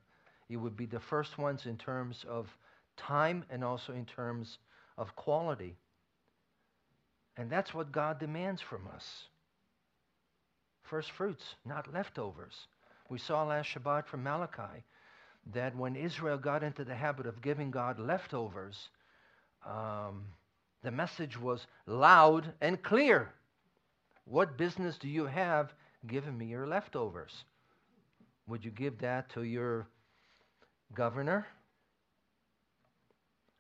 [0.50, 2.56] It would be the first ones in terms of
[2.98, 4.60] time and also in terms
[4.98, 5.76] of quality.
[7.38, 9.28] And that's what God demands from us.
[10.84, 12.68] First fruits, not leftovers.
[13.10, 14.84] We saw last Shabbat from Malachi
[15.54, 18.90] that when Israel got into the habit of giving God leftovers,
[19.66, 20.24] um,
[20.84, 23.34] the message was loud and clear.
[24.26, 25.74] What business do you have
[26.08, 27.44] giving me your leftovers?
[28.48, 29.88] Would you give that to your
[30.94, 31.48] governor?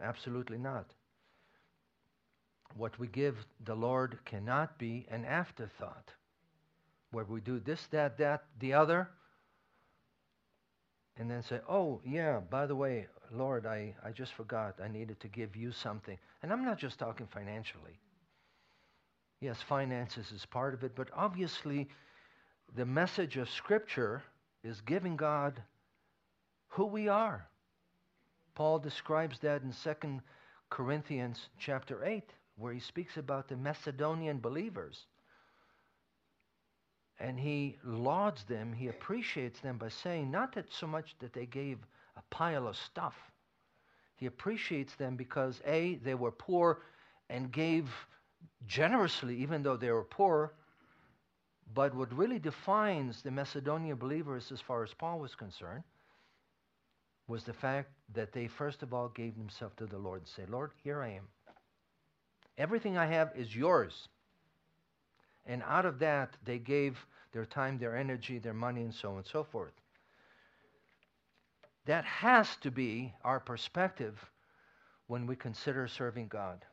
[0.01, 0.85] Absolutely not.
[2.75, 6.11] What we give the Lord cannot be an afterthought,
[7.11, 9.09] where we do this, that, that, the other,
[11.17, 14.75] and then say, oh, yeah, by the way, Lord, I, I just forgot.
[14.83, 16.17] I needed to give you something.
[16.43, 17.99] And I'm not just talking financially.
[19.39, 21.87] Yes, finances is part of it, but obviously
[22.75, 24.23] the message of Scripture
[24.63, 25.61] is giving God
[26.69, 27.47] who we are.
[28.55, 30.21] Paul describes that in 2
[30.69, 32.23] Corinthians chapter 8,
[32.57, 35.05] where he speaks about the Macedonian believers.
[37.19, 41.45] And he lauds them, he appreciates them by saying, not that so much that they
[41.45, 41.79] gave
[42.17, 43.15] a pile of stuff.
[44.17, 46.81] He appreciates them because A, they were poor
[47.29, 47.89] and gave
[48.67, 50.53] generously, even though they were poor.
[51.73, 55.83] But what really defines the Macedonian believers, as far as Paul was concerned,
[57.27, 60.43] was the fact that they first of all gave themselves to the Lord and say,
[60.47, 61.27] Lord, here I am.
[62.57, 64.07] Everything I have is yours.
[65.45, 66.97] And out of that, they gave
[67.31, 69.73] their time, their energy, their money, and so on and so forth.
[71.85, 74.17] That has to be our perspective
[75.07, 76.65] when we consider serving God.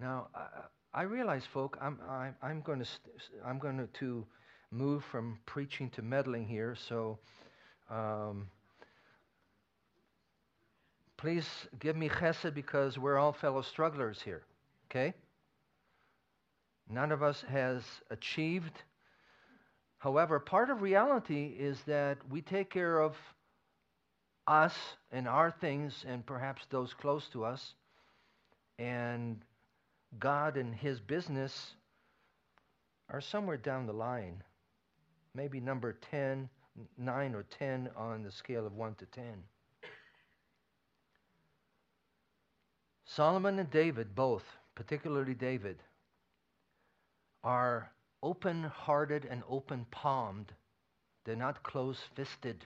[0.00, 0.46] Now, I,
[0.92, 2.84] I realize, folk, I'm, I, I'm going
[3.58, 4.26] going to, to
[4.70, 6.74] move from preaching to meddling here.
[6.88, 7.18] So,
[7.88, 8.48] um,
[11.16, 11.46] please
[11.78, 14.42] give me chesed because we're all fellow strugglers here.
[14.90, 15.14] Okay?
[16.88, 18.82] None of us has achieved
[19.98, 23.16] However, part of reality is that we take care of
[24.46, 24.74] us
[25.10, 27.74] and our things and perhaps those close to us,
[28.78, 29.40] and
[30.18, 31.74] God and His business
[33.08, 34.42] are somewhere down the line,
[35.34, 36.48] maybe number 10,
[36.98, 39.24] 9 or 10 on the scale of 1 to 10.
[43.06, 44.44] Solomon and David, both,
[44.74, 45.82] particularly David,
[47.44, 47.90] are
[48.22, 50.52] open hearted and open palmed.
[51.24, 52.64] They're not close fisted.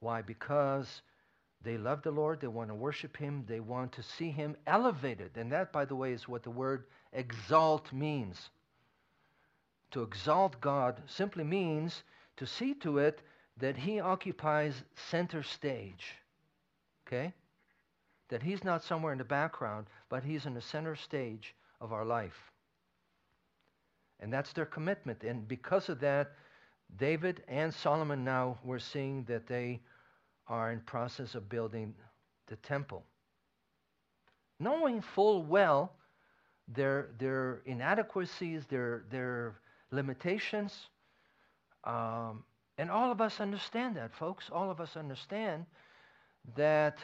[0.00, 0.22] Why?
[0.22, 1.02] Because
[1.62, 5.36] they love the Lord, they want to worship Him, they want to see Him elevated.
[5.36, 8.50] And that, by the way, is what the word exalt means.
[9.92, 12.02] To exalt God simply means
[12.36, 13.22] to see to it
[13.58, 16.16] that he occupies center stage.
[17.06, 17.32] Okay?
[18.28, 22.04] That he's not somewhere in the background, but he's in the center stage of our
[22.04, 22.52] life.
[24.20, 25.22] And that's their commitment.
[25.22, 26.32] And because of that,
[26.96, 29.80] David and Solomon now we're seeing that they
[30.46, 31.94] are in process of building
[32.46, 33.04] the temple.
[34.60, 35.92] Knowing full well
[36.68, 39.54] their, their inadequacies, their, their
[39.90, 40.88] limitations,
[41.84, 42.44] um,
[42.78, 44.50] and all of us understand that, folks.
[44.50, 45.66] All of us understand
[46.56, 46.98] that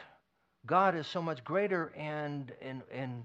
[0.67, 3.25] God is so much greater and, and, and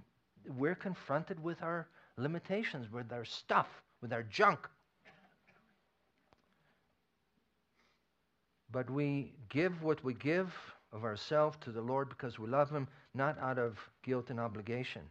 [0.58, 3.68] we're confronted with our limitations, with our stuff,
[4.02, 4.68] with our junk.
[8.72, 10.54] But we give what we give
[10.92, 15.02] of ourselves to the Lord because we love Him, not out of guilt and obligation.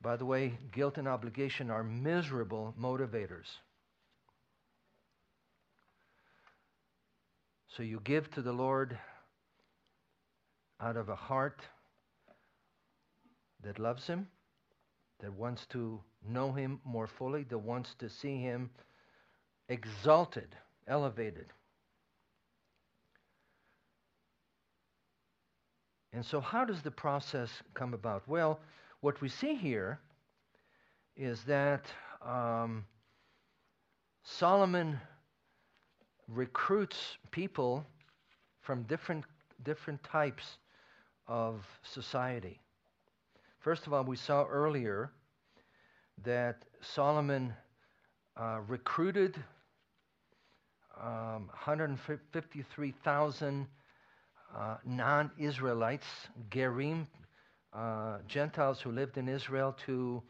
[0.00, 3.46] By the way, guilt and obligation are miserable motivators.
[7.76, 8.98] So you give to the Lord
[10.80, 11.62] out of a heart
[13.62, 14.28] that loves Him,
[15.20, 18.70] that wants to know Him more fully, that wants to see Him
[19.68, 20.54] exalted,
[20.86, 21.46] elevated.
[26.12, 28.26] And so, how does the process come about?
[28.26, 28.60] Well,
[29.00, 30.00] what we see here
[31.16, 31.86] is that
[32.24, 32.84] um,
[34.24, 34.98] Solomon
[36.28, 37.84] recruits people
[38.60, 39.24] from different,
[39.64, 40.58] different types
[41.26, 42.60] of society.
[43.60, 45.12] First of all, we saw earlier
[46.24, 47.52] that Solomon
[48.36, 49.36] uh, recruited
[51.00, 53.66] um, 153,000
[54.56, 56.06] uh, non Israelites,
[56.50, 57.06] Gerim,
[57.72, 60.22] uh, Gentiles who lived in Israel, to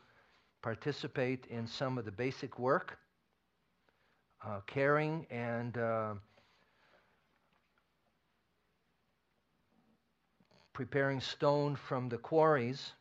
[0.62, 2.98] participate in some of the basic work
[4.44, 6.14] uh, caring and uh,
[10.72, 12.92] preparing stone from the quarries.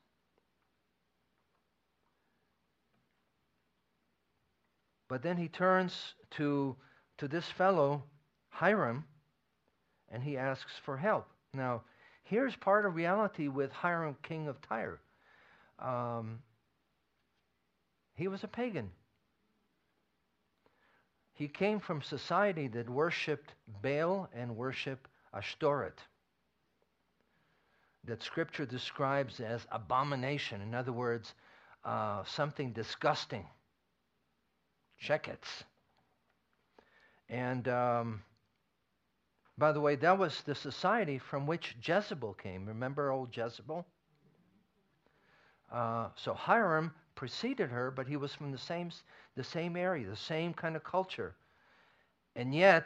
[5.08, 6.76] But then he turns to,
[7.18, 8.04] to this fellow,
[8.50, 9.06] Hiram,
[10.10, 11.28] and he asks for help.
[11.54, 11.84] Now,
[12.24, 15.00] here's part of reality with Hiram, king of Tyre.
[15.80, 16.40] Um,
[18.16, 18.90] he was a pagan.
[21.34, 26.02] He came from society that worshipped Baal and worshipped Ashtoreth,
[28.06, 30.62] that Scripture describes as abomination.
[30.62, 31.36] In other words,
[31.86, 33.46] uh, something disgusting.
[35.00, 35.64] Check-its.
[37.30, 38.22] And um,
[39.58, 42.66] by the way, that was the society from which Jezebel came.
[42.66, 43.86] Remember old Jezebel?
[45.72, 48.92] Uh, so Hiram preceded her, but he was from the same,
[49.36, 51.36] the same area, the same kind of culture.
[52.36, 52.86] And yet,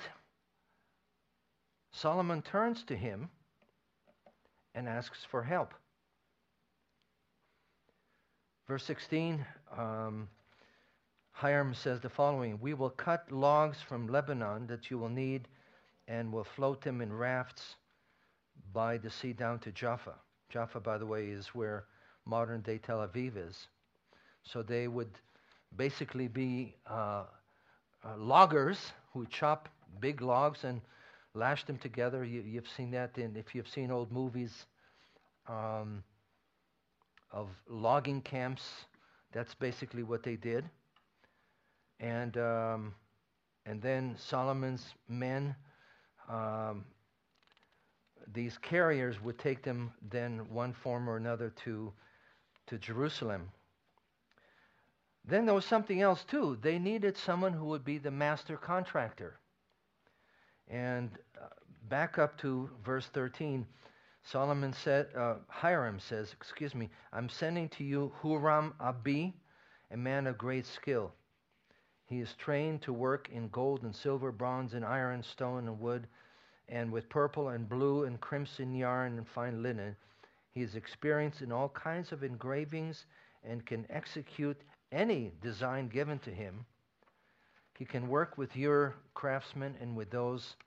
[1.92, 3.30] Solomon turns to him
[4.74, 5.74] and asks for help.
[8.68, 9.46] Verse 16,
[9.78, 10.30] um,
[11.42, 15.48] Hiram says the following We will cut logs from Lebanon that you will need
[16.08, 17.78] and will float them in rafts
[18.72, 20.14] by the sea down to Jaffa.
[20.52, 21.86] Jaffa, by the way, is where
[22.28, 23.58] modern day Tel Aviv is.
[24.44, 25.10] So they would
[25.76, 27.24] basically be uh,
[28.06, 29.68] uh, loggers who chop
[30.00, 30.80] big logs and
[31.34, 32.24] lash them together.
[32.24, 34.68] You, have seen that in, if you've seen old movies
[35.50, 36.04] um,
[37.32, 38.62] of logging camps,
[39.32, 40.70] that's basically what they did.
[42.02, 42.94] And, um,
[43.66, 45.56] and then Solomon's men,
[46.30, 46.84] um,
[48.34, 51.94] these carriers would take them then one form or another to,
[52.68, 53.52] to Jerusalem
[55.26, 56.58] then there was something else too.
[56.62, 59.40] They needed someone who would be the master contractor.
[60.68, 61.48] And uh,
[61.90, 63.66] back up to verse 13,
[64.24, 69.34] Solomon said, uh, Hiram says, excuse me, I'm sending to you Huram-abi,
[69.92, 71.12] a man of great skill.
[72.12, 76.08] He is trained to work in gold and silver, bronze and iron, stone and wood,
[76.68, 79.96] and with purple and blue and crimson yarn and fine linen.
[80.54, 83.06] He is experienced in all kinds of engravings
[83.46, 84.60] and can execute
[84.92, 86.66] any design given to him.
[87.80, 90.58] He can work with your craftsmen and with those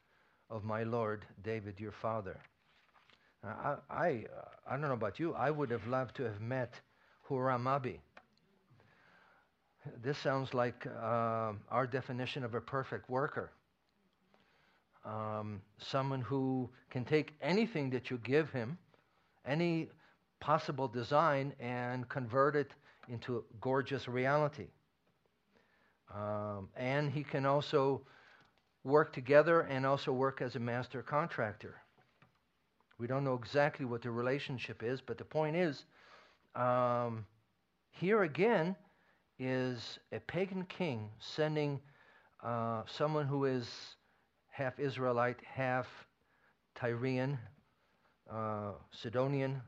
[0.48, 2.40] of my Lord David, your father.
[3.44, 6.80] I, I, uh, I don't know about you, I would have loved to have met
[7.28, 8.00] Huram-abi.
[10.02, 13.52] This sounds like uh, our definition of a perfect worker.
[15.04, 18.78] Um, someone who can take anything that you give him,
[19.44, 19.90] any
[20.40, 22.70] possible design, and convert it
[23.08, 24.68] into a gorgeous reality.
[26.14, 28.02] Um, and he can also
[28.84, 31.74] work together and also work as a master contractor.
[32.98, 35.84] We don't know exactly what the relationship is, but the point is
[36.54, 37.26] um,
[37.90, 38.76] here again
[39.38, 41.80] is a pagan king sending
[42.42, 43.68] uh, someone who is
[44.50, 45.86] half Israelite, half
[46.74, 47.38] Tyrian,
[48.30, 49.60] uh, Sidonian,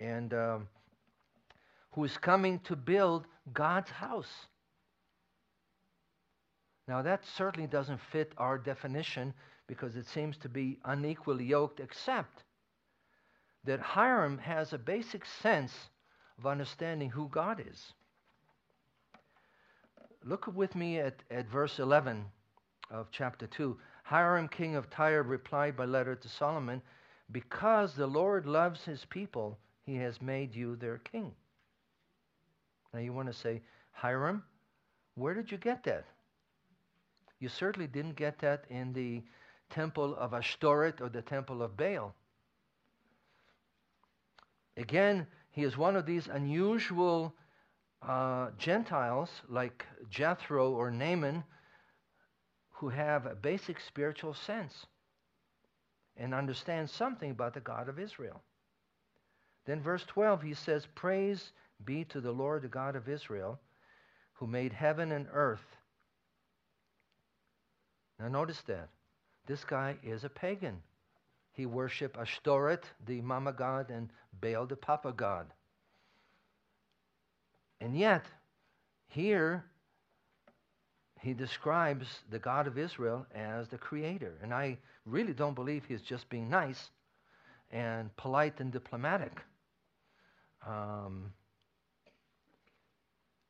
[0.00, 0.68] and um,
[1.92, 4.32] who is coming to build God's house.
[6.86, 9.32] Now, that certainly doesn't fit our definition
[9.66, 12.44] because it seems to be unequally yoked, except
[13.64, 15.72] that Hiram has a basic sense
[16.38, 17.94] of understanding who God is.
[20.24, 22.24] Look with me at, at verse 11
[22.90, 23.76] of chapter 2.
[24.04, 26.80] Hiram, king of Tyre, replied by letter to Solomon,
[27.30, 31.32] Because the Lord loves his people, he has made you their king.
[32.92, 33.60] Now you want to say,
[33.92, 34.42] Hiram,
[35.14, 36.04] where did you get that?
[37.38, 39.22] You certainly didn't get that in the
[39.68, 42.14] temple of Ashtoreth or the temple of Baal.
[44.76, 47.34] Again, he is one of these unusual
[48.08, 51.44] uh, Gentiles like Jethro or Naaman
[52.70, 54.86] who have a basic spiritual sense
[56.16, 58.42] and understand something about the God of Israel.
[59.66, 61.52] Then, verse 12, he says, Praise
[61.84, 63.58] be to the Lord, the God of Israel,
[64.34, 65.64] who made heaven and earth.
[68.18, 68.88] Now, notice that.
[69.46, 70.82] This guy is a pagan.
[71.52, 75.46] He worshiped Ashtoreth, the mama god, and Baal, the papa god.
[77.80, 78.24] And yet,
[79.08, 79.64] here,
[81.20, 84.34] he describes the God of Israel as the creator.
[84.42, 86.90] And I really don't believe he's just being nice
[87.70, 89.40] and polite and diplomatic.
[90.66, 91.32] Um,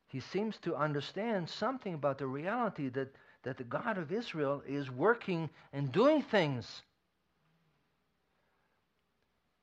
[0.07, 3.13] he seems to understand something about the reality that,
[3.43, 6.83] that the God of Israel is working and doing things.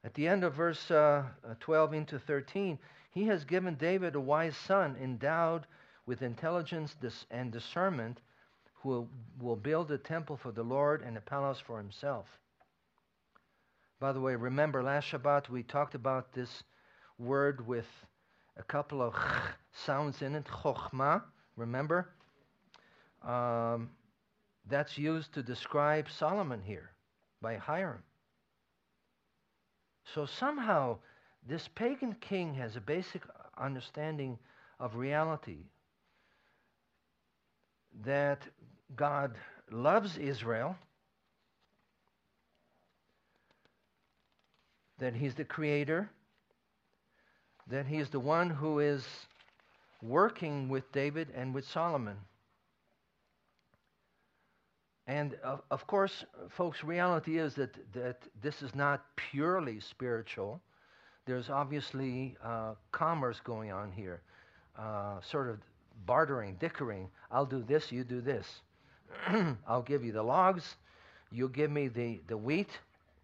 [0.05, 2.79] At the end of verse uh, uh 12 into 13,
[3.13, 5.67] he has given David a wise son endowed
[6.07, 6.97] with intelligence
[7.31, 8.21] and discernment
[8.83, 9.09] who
[9.41, 12.27] will, build a temple for the Lord and a palace for himself.
[14.01, 16.65] By the way, remember last Shabbat we talked about this
[17.19, 17.87] word with
[18.57, 19.15] a couple of
[19.73, 21.23] sounds in it, chokhmah,
[21.57, 22.09] remember?
[23.23, 23.91] Um,
[24.69, 26.91] that's used to describe Solomon here
[27.41, 28.03] by Hiram.
[30.15, 30.99] So somehow,
[31.49, 33.23] this pagan king has a basic
[33.59, 34.39] understanding
[34.79, 35.59] of reality
[38.05, 38.43] that
[38.97, 39.35] God
[39.71, 40.77] loves Israel,
[44.99, 46.11] that He's the creator,
[47.69, 49.07] that he is the one who is
[50.03, 52.17] working with David and with Solomon.
[55.07, 60.61] And of, of, course, folks, reality is that, that this is not purely spiritual.
[61.25, 64.21] There's obviously uh, commerce going on here,
[64.79, 65.59] uh, sort of
[66.05, 67.09] bartering, dickering.
[67.31, 68.47] I'll do this, you do this.
[69.69, 70.77] I'll give you the logs,
[71.31, 72.71] you give me the, the wheat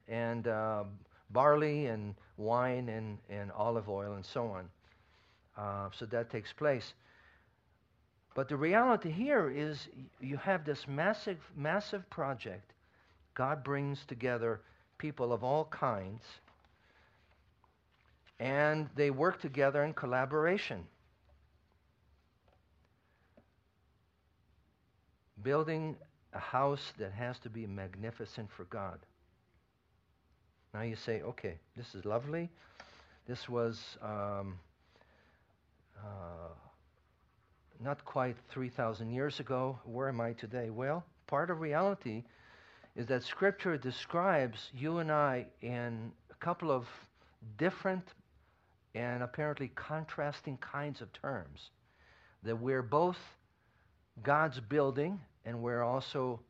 [0.07, 0.85] and uh,
[1.31, 4.69] barley and wine and, and olive oil and so on.
[5.57, 6.95] Uh, so that takes place.
[8.35, 9.89] But the reality here is
[10.21, 12.73] you have this massive, massive project.
[13.35, 14.61] God brings together
[14.99, 16.23] people of all kinds,
[18.41, 20.87] and they work together in collaboration.
[25.43, 25.97] Building
[26.33, 28.99] a house that has to be magnificent for God.
[30.75, 32.51] Now you say, okay, this is lovely.
[33.27, 34.59] This was um,
[35.99, 36.53] uh,
[37.81, 39.79] not quite 3,000 years ago.
[39.85, 40.71] Where am I today?
[40.71, 42.25] Well, part of reality
[42.97, 46.87] is that Scripture describes you and I in a couple of
[47.57, 48.05] different
[48.99, 51.71] and apparently contrasting kinds of terms.
[52.43, 53.17] That we're both
[54.23, 56.41] God's building and we're also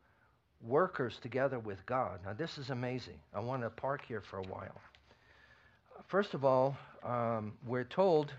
[0.63, 2.21] workers together with God.
[2.25, 3.19] Now, this is amazing.
[3.35, 4.81] I want to park here for a while.
[6.09, 8.33] First of all, um, we're told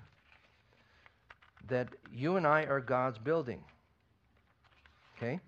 [1.67, 3.63] that you and I are God's building.
[5.17, 5.39] Okay?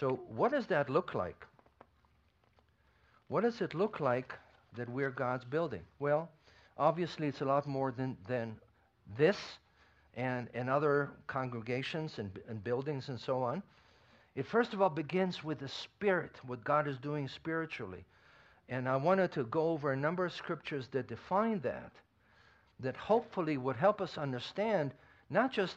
[0.00, 1.46] So, what does that look like?
[3.28, 4.32] What does it look like
[4.76, 5.82] that we're God's building?
[5.98, 6.30] Well,
[6.78, 8.56] obviously, it's a lot more than, than
[9.16, 9.36] this
[10.16, 13.62] and, and other congregations and, and buildings and so on.
[14.34, 18.04] It first of all begins with the Spirit, what God is doing spiritually.
[18.68, 21.92] And I wanted to go over a number of scriptures that define that,
[22.80, 24.92] that hopefully would help us understand
[25.30, 25.76] not just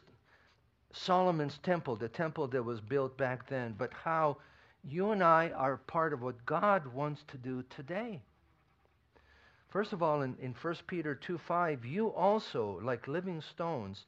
[0.91, 4.37] Solomon's temple, the temple that was built back then, but how
[4.83, 8.21] You and I are part of what God wants to do today.
[9.71, 14.05] First of all, in, in 1 Peter 2 5, you also, like living stones,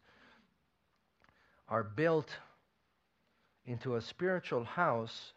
[1.70, 2.30] are built
[3.66, 5.32] into a spiritual house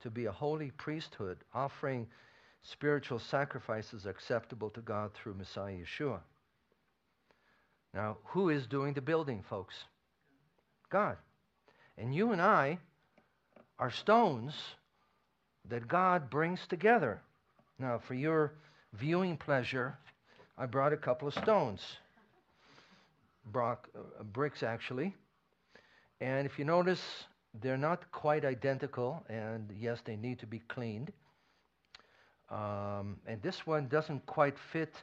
[0.00, 2.06] to be a holy priesthood, offering
[2.62, 6.20] spiritual sacrifices acceptable to God through Messiah Yeshua.
[7.92, 9.74] Now, who is doing the building, folks?
[10.88, 11.18] God.
[11.98, 12.78] And you and I
[13.78, 14.54] are stones
[15.68, 17.20] that God brings together.
[17.78, 18.54] Now, for your
[18.98, 19.98] viewing pleasure,
[20.56, 21.80] I brought a couple of stones,
[23.44, 25.14] Brock, uh, bricks actually.
[26.20, 27.02] And if you notice,
[27.60, 31.12] they're not quite identical, and yes, they need to be cleaned.
[32.50, 34.94] Um, and this one doesn't quite fit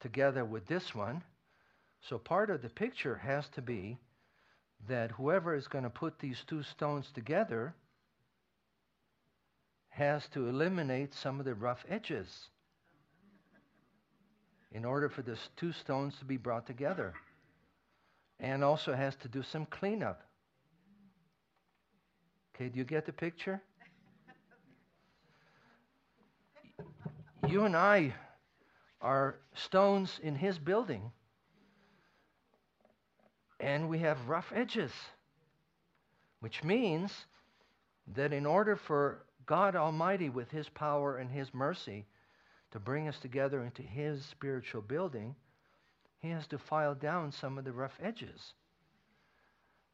[0.00, 1.22] together with this one.
[2.00, 3.98] So part of the picture has to be
[4.88, 7.74] that whoever is going to put these two stones together
[9.90, 12.48] has to eliminate some of the rough edges
[14.72, 17.14] in order for the two stones to be brought together.
[18.40, 20.22] And also has to do some cleanup.
[22.54, 23.62] Okay, do you get the picture?
[27.48, 28.14] You and I
[29.00, 31.10] are stones in his building,
[33.58, 34.92] and we have rough edges,
[36.40, 37.12] which means
[38.14, 42.06] that in order for God Almighty, with his power and his mercy,
[42.72, 45.34] to bring us together into his spiritual building,
[46.20, 48.54] he has to file down some of the rough edges.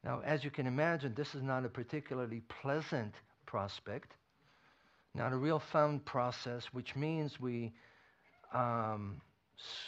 [0.04, 3.14] Now, as you can imagine, this is not a particularly pleasant
[3.46, 4.12] prospect,
[5.14, 7.72] not a real fun process, which means we,
[8.54, 9.20] um,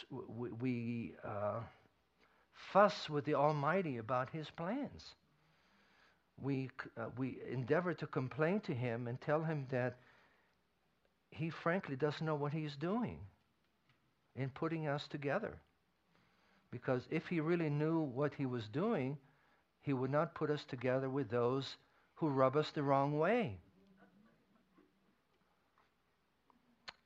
[0.09, 1.61] we, we uh,
[2.73, 5.15] fuss with the Almighty about His plans.
[6.41, 9.97] We, uh, we endeavor to complain to Him and tell Him that
[11.31, 13.19] He frankly doesn't know what He's doing
[14.35, 15.57] in putting us together.
[16.71, 19.17] Because if He really knew what He was doing,
[19.81, 21.75] he would not put us together with those
[22.15, 23.57] who rub us the wrong way.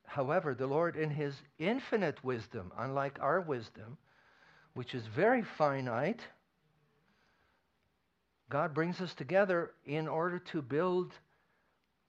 [0.04, 3.98] However, the Lord, in His infinite wisdom, unlike our wisdom,
[4.74, 6.20] which is very finite,
[8.48, 11.12] God brings us together in order to build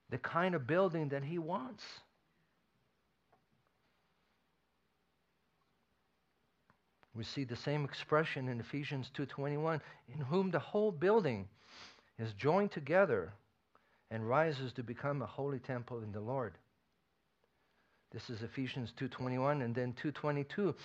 [0.10, 1.84] the kind of building that He wants.
[7.18, 11.50] We see the same expression in Ephesians 2:21, in whom the whole building
[12.20, 13.34] is joined together
[14.12, 16.60] and rises to become a holy temple in the Lord.
[18.12, 20.76] This is Ephesians 2:21 and then 2:22.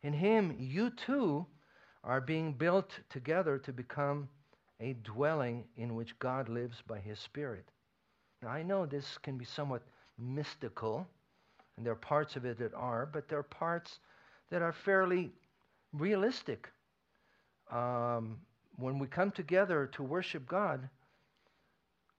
[0.00, 1.46] In him you too
[2.02, 4.30] are being built together to become
[4.80, 7.70] a dwelling in which God lives by his spirit.
[8.40, 9.82] Now I know this can be somewhat
[10.16, 11.06] mystical
[11.76, 14.00] and there are parts of it that are, but there are parts
[14.48, 15.34] that are fairly
[15.92, 16.68] realistic.
[17.70, 18.38] Um,
[18.76, 20.88] when we come together to worship God,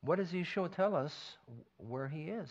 [0.01, 1.13] what does Yeshua tell us
[1.77, 2.49] where He is?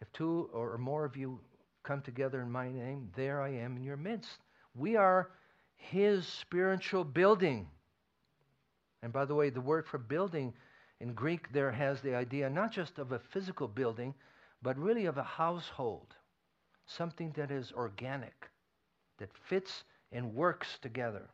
[0.00, 1.40] If two or more of you
[1.82, 4.38] come together in my name, there I am in your midst.
[4.74, 5.30] We are
[5.76, 7.68] His spiritual building.
[9.02, 10.54] And by the way, the word for building
[11.00, 14.14] in Greek there has the idea not just of a physical building,
[14.62, 16.14] but really of a household,
[16.86, 18.50] something that is organic
[19.18, 21.28] that fits and works together.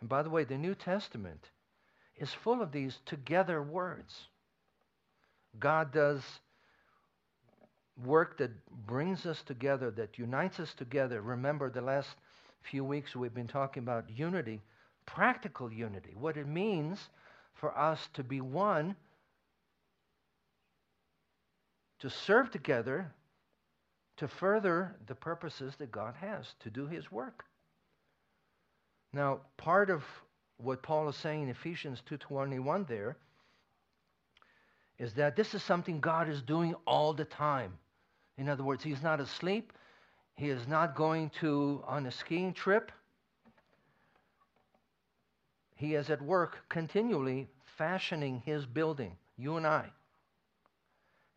[0.00, 1.50] And by the way, the New Testament
[2.16, 4.28] is full of these together words.
[5.58, 6.22] God does
[8.04, 8.50] work that
[8.86, 11.20] brings us together, that unites us together.
[11.20, 12.10] Remember, the last
[12.62, 14.60] few weeks we've been talking about unity,
[15.06, 16.98] practical unity, what it means
[17.54, 18.96] for us to be one,
[22.00, 23.12] to serve together,
[24.16, 27.44] to further the purposes that God has to do his work.
[29.12, 30.04] Now, part of
[30.58, 33.16] what Paul is saying in Ephesians 2:21 there
[34.98, 37.78] is that this is something God is doing all the time.
[38.36, 39.72] In other words, he's not asleep.
[40.36, 42.90] He is not going to on a skiing trip.
[45.76, 49.92] He is at work continually fashioning his building, you and I.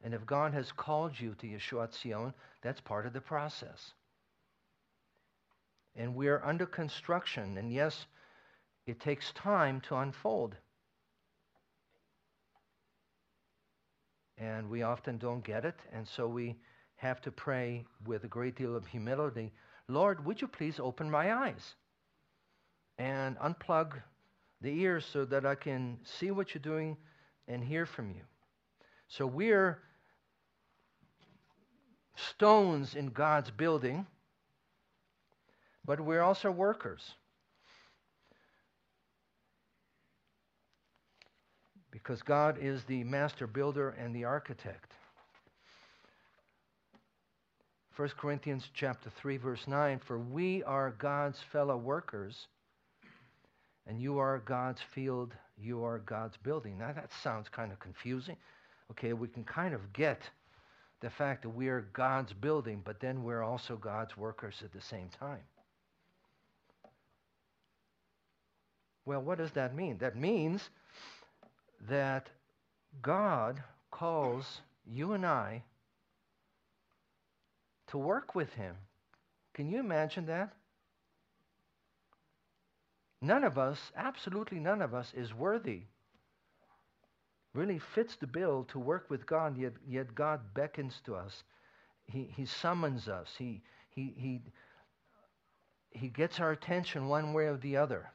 [0.03, 3.93] And if God has called you to Yeshua Tzion, that's part of the process.
[5.95, 8.05] And we're under construction, and yes,
[8.85, 10.55] it takes time to unfold.
[14.37, 16.55] And we often don't get it, and so we
[16.97, 19.51] have to pray with a great deal of humility
[19.89, 21.75] Lord, would you please open my eyes
[22.97, 23.93] and unplug
[24.59, 26.97] the ears so that I can see what you're doing
[27.47, 28.21] and hear from you?
[29.07, 29.79] So we're
[32.17, 34.05] stones in God's building,
[35.85, 37.13] but we're also workers.
[41.91, 44.93] Because God is the master builder and the architect.
[47.97, 52.45] 1 Corinthians chapter 3 verse 9 for we are God's fellow workers
[53.87, 58.37] and you are God's field you are God's building now that sounds kind of confusing
[58.91, 60.21] okay we can kind of get
[61.01, 64.81] the fact that we are God's building but then we're also God's workers at the
[64.81, 65.43] same time
[69.05, 70.69] well what does that mean that means
[71.89, 72.29] that
[73.01, 75.63] God calls you and I
[77.87, 78.75] to work with him.
[79.53, 80.53] Can you imagine that?
[83.21, 85.81] None of us, absolutely none of us, is worthy,
[87.57, 91.43] really fits the bill to work with God, yet, yet God beckons to us.
[92.05, 93.27] He, he summons us.
[93.37, 94.41] He, he, he,
[95.89, 98.11] he gets our attention one way or the other.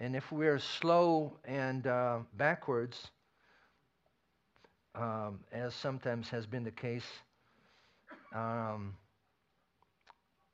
[0.00, 3.10] And if we're slow and uh, backwards,
[4.96, 7.06] um, as sometimes has been the case,
[8.34, 8.96] um,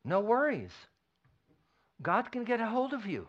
[0.04, 0.72] no worries.
[2.02, 3.26] God can get a hold of you.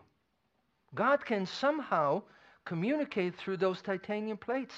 [0.94, 2.22] God can somehow
[2.64, 4.74] communicate through those titanium plates.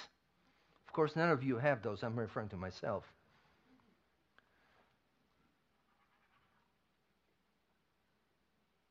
[0.87, 2.03] Of course, none of you have those.
[2.03, 3.05] I'm referring to myself.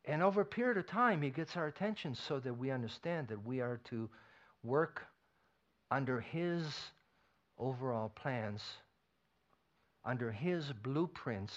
[0.05, 3.45] And over a period of time, he gets our attention so that we understand that
[3.45, 4.09] we are to
[4.61, 5.01] work
[5.89, 6.65] under his
[7.57, 8.61] overall plans
[10.05, 11.53] under his blueprints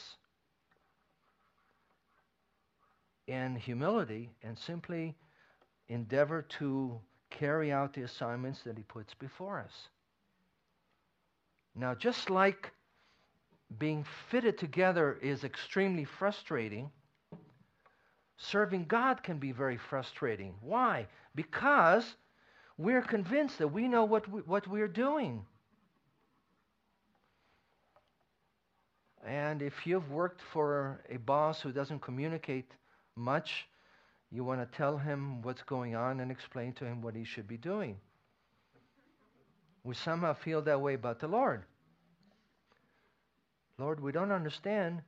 [3.26, 5.16] in humility and simply
[5.89, 9.88] endeavor to carry out the assignments that he puts before us.
[11.74, 12.72] Now, just like
[13.78, 16.90] being fitted together is extremely frustrating,
[18.38, 20.54] serving God can be very frustrating.
[20.60, 21.06] Why?
[21.34, 22.16] Because
[22.78, 25.44] we're convinced that we know what, we, what we're doing.
[29.26, 32.70] And if you've worked for a boss who doesn't communicate
[33.16, 33.66] much,
[34.30, 37.46] you want to tell him what's going on and explain to him what he should
[37.46, 37.96] be doing.
[39.84, 41.62] We somehow feel that way about the Lord.
[43.78, 45.02] Lord, we don't understand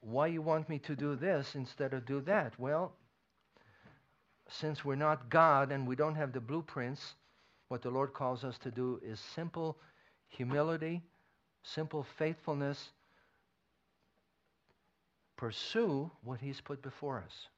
[0.00, 2.58] why you want me to do this instead of do that.
[2.58, 2.92] Well,
[4.48, 7.14] since we're not God and we don't have the blueprints,
[7.68, 9.78] what the Lord calls us to do is simple
[10.28, 11.02] humility,
[11.62, 12.90] simple faithfulness,
[15.36, 17.48] pursue what He's put before us.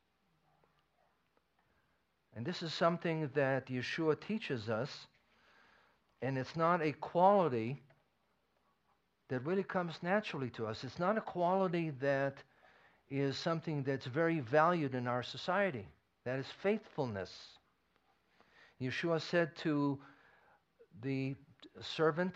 [2.35, 5.07] And this is something that Yeshua teaches us,
[6.22, 7.83] and it's not a quality
[9.28, 10.85] that really comes naturally to us.
[10.85, 12.43] It's not a quality that
[13.11, 15.87] is something that's very valued in our society.
[16.24, 17.30] That is faithfulness.
[18.80, 19.99] Yeshua said to
[21.03, 21.35] the
[21.80, 22.35] servant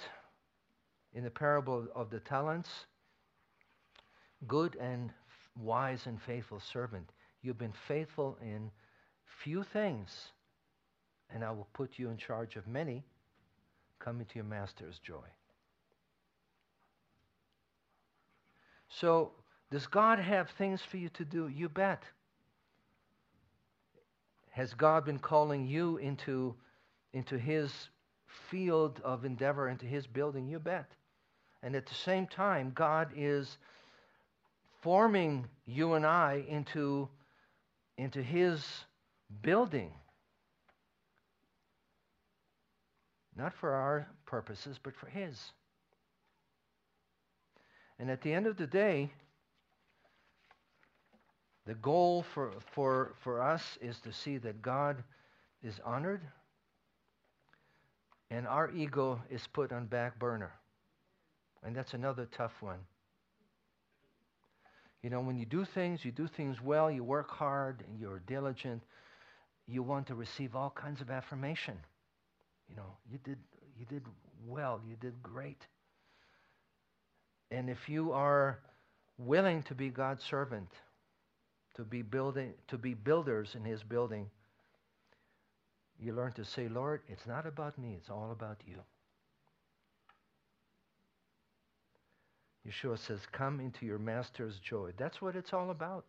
[1.14, 2.68] in the parable of the talents,
[4.46, 5.10] Good and
[5.58, 7.10] wise and faithful servant.
[7.42, 8.70] You've been faithful in
[9.42, 10.32] few things,
[11.30, 13.04] and I will put you in charge of many.
[13.98, 15.26] Come into your master's joy.
[18.88, 19.32] So,
[19.70, 21.48] does God have things for you to do?
[21.48, 22.02] You bet.
[24.50, 26.54] Has God been calling you into,
[27.12, 27.72] into His
[28.50, 30.46] field of endeavor, into His building?
[30.46, 30.90] You bet.
[31.62, 33.58] And at the same time, God is
[34.82, 37.08] forming you and I into,
[37.98, 38.64] into His
[39.42, 39.92] building.
[43.36, 45.52] Not for our purposes, but for His.
[47.98, 49.10] And at the end of the day,
[51.66, 55.02] the goal for, for, for us is to see that God
[55.62, 56.22] is honored
[58.30, 60.52] and our ego is put on back burner.
[61.62, 62.78] And that's another tough one.
[65.02, 68.20] You know, when you do things, you do things well, you work hard, and you're
[68.26, 68.82] diligent,
[69.66, 71.76] you want to receive all kinds of affirmation.
[72.68, 73.38] You know, you did,
[73.78, 74.02] you did
[74.46, 75.66] well, you did great.
[77.50, 78.58] And if you are
[79.18, 80.68] willing to be God's servant,
[81.76, 84.30] to be building, to be builders in His building,
[85.98, 88.78] you learn to say, Lord, it's not about me, it's all about you.
[92.66, 94.90] Yeshua says, Come into your master's joy.
[94.98, 96.04] That's what it's all about.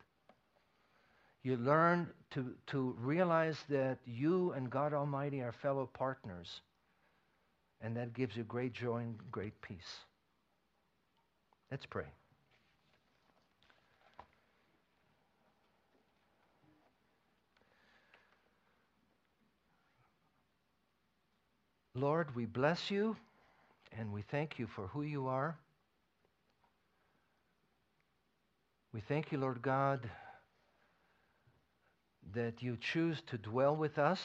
[1.48, 6.60] You learn to, to realize that you and God Almighty are fellow partners.
[7.80, 9.96] And that gives you great joy and great peace.
[11.72, 12.04] Let's pray.
[21.96, 23.16] Lord, we bless you
[23.98, 25.58] and we thank you for who you are.
[28.92, 30.10] We thank you, Lord God,
[32.34, 34.20] that you choose to dwell with us.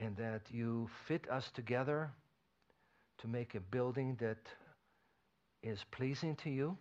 [0.00, 2.10] And that you fit us together
[3.18, 4.38] to make a building that
[5.62, 6.76] is pleasing to you.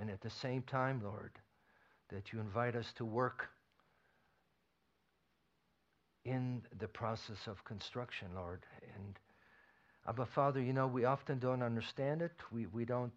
[0.00, 1.32] And at the same time, Lord,
[2.10, 3.48] that you invite us to work
[6.24, 8.64] in the process of construction, Lord.
[8.96, 9.18] And
[10.06, 12.32] Abba Father, you know, we often don't understand it.
[12.52, 13.12] We, we don't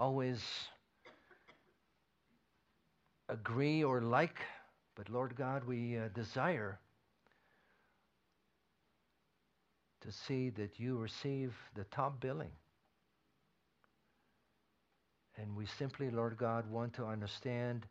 [0.00, 0.40] always
[3.28, 4.38] agree or like,
[4.96, 6.80] but Lord God, we uh, desire
[10.00, 12.50] to see that you receive the top billing.
[15.36, 17.84] And we simply, Lord God, want to understand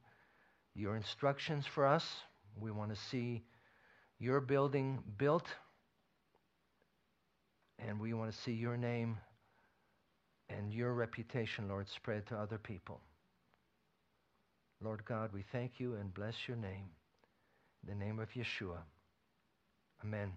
[0.74, 2.06] your instructions for us.
[2.60, 3.44] We want to see
[4.18, 5.46] your building built
[7.78, 9.18] and we want to see your name
[10.50, 13.02] and your reputation, Lord, spread to other people.
[14.82, 16.90] Lord God, we thank you and bless your name.
[17.84, 18.80] In the name of Yeshua.
[20.04, 20.32] Amen.